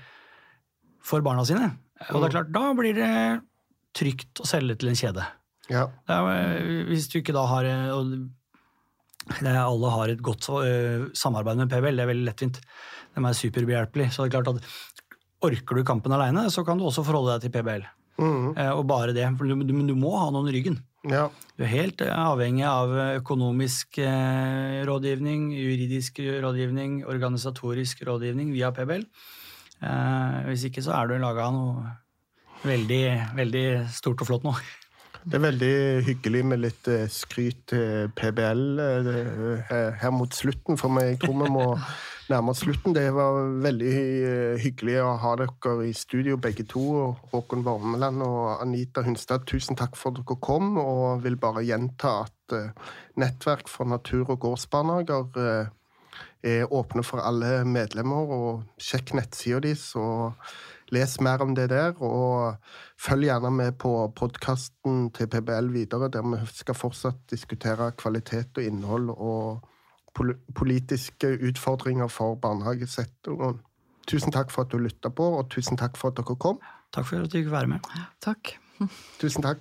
for 1.04 1.20
barna 1.20 1.44
sine? 1.44 1.76
Og 2.10 2.22
det 2.22 2.30
er 2.30 2.34
klart, 2.40 2.52
da 2.52 2.72
blir 2.74 2.96
det 2.96 3.12
trygt 3.96 4.42
å 4.42 4.48
selge 4.48 4.78
til 4.80 4.92
en 4.92 4.98
kjede. 4.98 5.26
Ja. 5.72 5.86
Eh, 6.08 6.86
hvis 6.90 7.08
du 7.10 7.18
ikke 7.20 7.34
da 7.34 7.42
har 7.50 7.66
eh, 7.66 7.90
Alle 9.58 9.90
har 9.90 10.12
et 10.12 10.22
godt 10.22 10.46
eh, 10.62 11.08
samarbeid 11.16 11.62
med 11.62 11.72
PBL, 11.72 11.98
det 11.98 12.04
er 12.04 12.12
veldig 12.12 12.28
lettvint. 12.28 12.60
De 13.16 13.24
er 13.24 13.38
superbehjelpelige. 13.40 14.12
Så 14.14 14.22
det 14.22 14.30
er 14.30 14.36
klart 14.36 14.52
at 14.54 15.46
orker 15.46 15.78
du 15.78 15.86
kampen 15.86 16.14
aleine, 16.14 16.46
så 16.50 16.64
kan 16.66 16.78
du 16.78 16.86
også 16.86 17.04
forholde 17.06 17.34
deg 17.34 17.46
til 17.46 17.54
PBL. 17.56 17.86
Mhm. 18.22 18.52
Eh, 18.56 18.72
og 18.72 18.84
bare 18.88 19.16
det. 19.16 19.26
For 19.38 19.48
du, 19.48 19.64
du, 19.66 19.96
må 19.98 20.14
ha 20.20 20.28
noen 20.30 20.52
i 20.52 20.54
ryggen. 20.54 20.78
Ja. 21.06 21.26
Du 21.56 21.64
er 21.64 21.70
helt 21.70 22.02
avhengig 22.02 22.64
av 22.66 22.90
økonomisk 23.20 24.00
rådgivning, 24.88 25.52
juridisk 25.54 26.18
rådgivning, 26.42 27.04
organisatorisk 27.06 28.02
rådgivning 28.08 28.50
via 28.54 28.72
PBL. 28.74 29.04
Eh, 29.84 30.36
hvis 30.48 30.66
ikke 30.70 30.84
så 30.84 30.94
er 30.96 31.10
du 31.10 31.18
laga 31.20 31.50
noe 31.52 31.90
veldig, 32.64 33.04
veldig 33.36 33.66
stort 33.92 34.22
og 34.24 34.28
flott 34.30 34.44
nå. 34.46 34.56
Det 35.26 35.40
er 35.40 35.42
veldig 35.42 35.70
hyggelig 36.06 36.40
med 36.46 36.60
litt 36.62 36.86
eh, 36.92 37.08
skryt 37.10 37.64
til 37.72 38.12
PBL 38.14 38.60
eh, 38.78 39.64
her- 39.70 39.96
her 39.98 40.12
mot 40.14 40.30
slutten, 40.30 40.78
for 40.78 41.00
jeg 41.02 41.18
tror 41.18 41.34
vi 41.40 41.48
må 41.50 41.64
nærme 42.30 42.52
oss 42.52 42.60
slutten. 42.62 42.94
Det 42.94 43.08
var 43.14 43.40
veldig 43.64 43.90
eh, 43.96 44.60
hyggelig 44.62 45.00
å 45.02 45.16
ha 45.24 45.32
dere 45.40 45.74
i 45.88 45.90
studio, 45.98 46.36
begge 46.38 46.62
to. 46.70 46.84
Håkon 47.32 47.64
Vormeland 47.66 48.22
og 48.22 48.62
Anita 48.62 49.02
Hunstad, 49.02 49.48
tusen 49.50 49.74
takk 49.78 49.98
for 49.98 50.14
at 50.14 50.22
dere 50.22 50.38
kom. 50.46 50.76
Og 50.78 51.24
vil 51.26 51.34
bare 51.42 51.66
gjenta 51.66 52.20
at 52.28 52.54
eh, 52.54 52.70
Nettverk 53.18 53.66
for 53.72 53.90
natur- 53.90 54.30
og 54.30 54.38
gårdsbarnehager 54.46 55.42
eh, 55.42 55.74
er 56.46 56.70
åpne 56.70 57.02
for 57.02 57.18
alle 57.26 57.64
medlemmer. 57.66 58.30
og 58.30 58.62
Sjekk 58.78 59.16
nettsida 59.18 59.58
deres 59.66 59.90
les 60.92 61.20
mer 61.20 61.42
om 61.42 61.54
det 61.54 61.68
der. 61.70 61.94
Og 62.02 62.56
følg 63.00 63.28
gjerne 63.28 63.50
med 63.50 63.78
på 63.82 63.92
podkasten 64.16 65.10
til 65.16 65.30
PBL 65.32 65.72
videre, 65.74 66.10
der 66.12 66.26
vi 66.26 66.42
skal 66.52 66.74
fortsatt 66.78 67.24
diskutere 67.30 67.92
kvalitet 67.98 68.58
og 68.58 68.62
innhold 68.64 69.10
og 69.16 69.68
pol- 70.18 70.38
politiske 70.54 71.34
utfordringer 71.48 72.08
for 72.12 72.34
barnehagesektoren. 72.34 73.60
Tusen 74.06 74.32
takk 74.32 74.52
for 74.54 74.62
at 74.62 74.70
du 74.70 74.78
lytta 74.78 75.10
på, 75.10 75.24
og 75.38 75.48
tusen 75.50 75.76
takk 75.76 75.96
for 75.98 76.12
at 76.12 76.20
dere 76.20 76.36
kom. 76.38 76.60
Takk 76.94 77.08
for 77.08 77.18
at 77.18 77.26
du 77.32 77.38
fikk 77.38 77.50
være 77.50 77.66
med. 77.66 77.90
Takk. 78.22 78.54
Tusen 79.20 79.42
takk. 79.42 79.58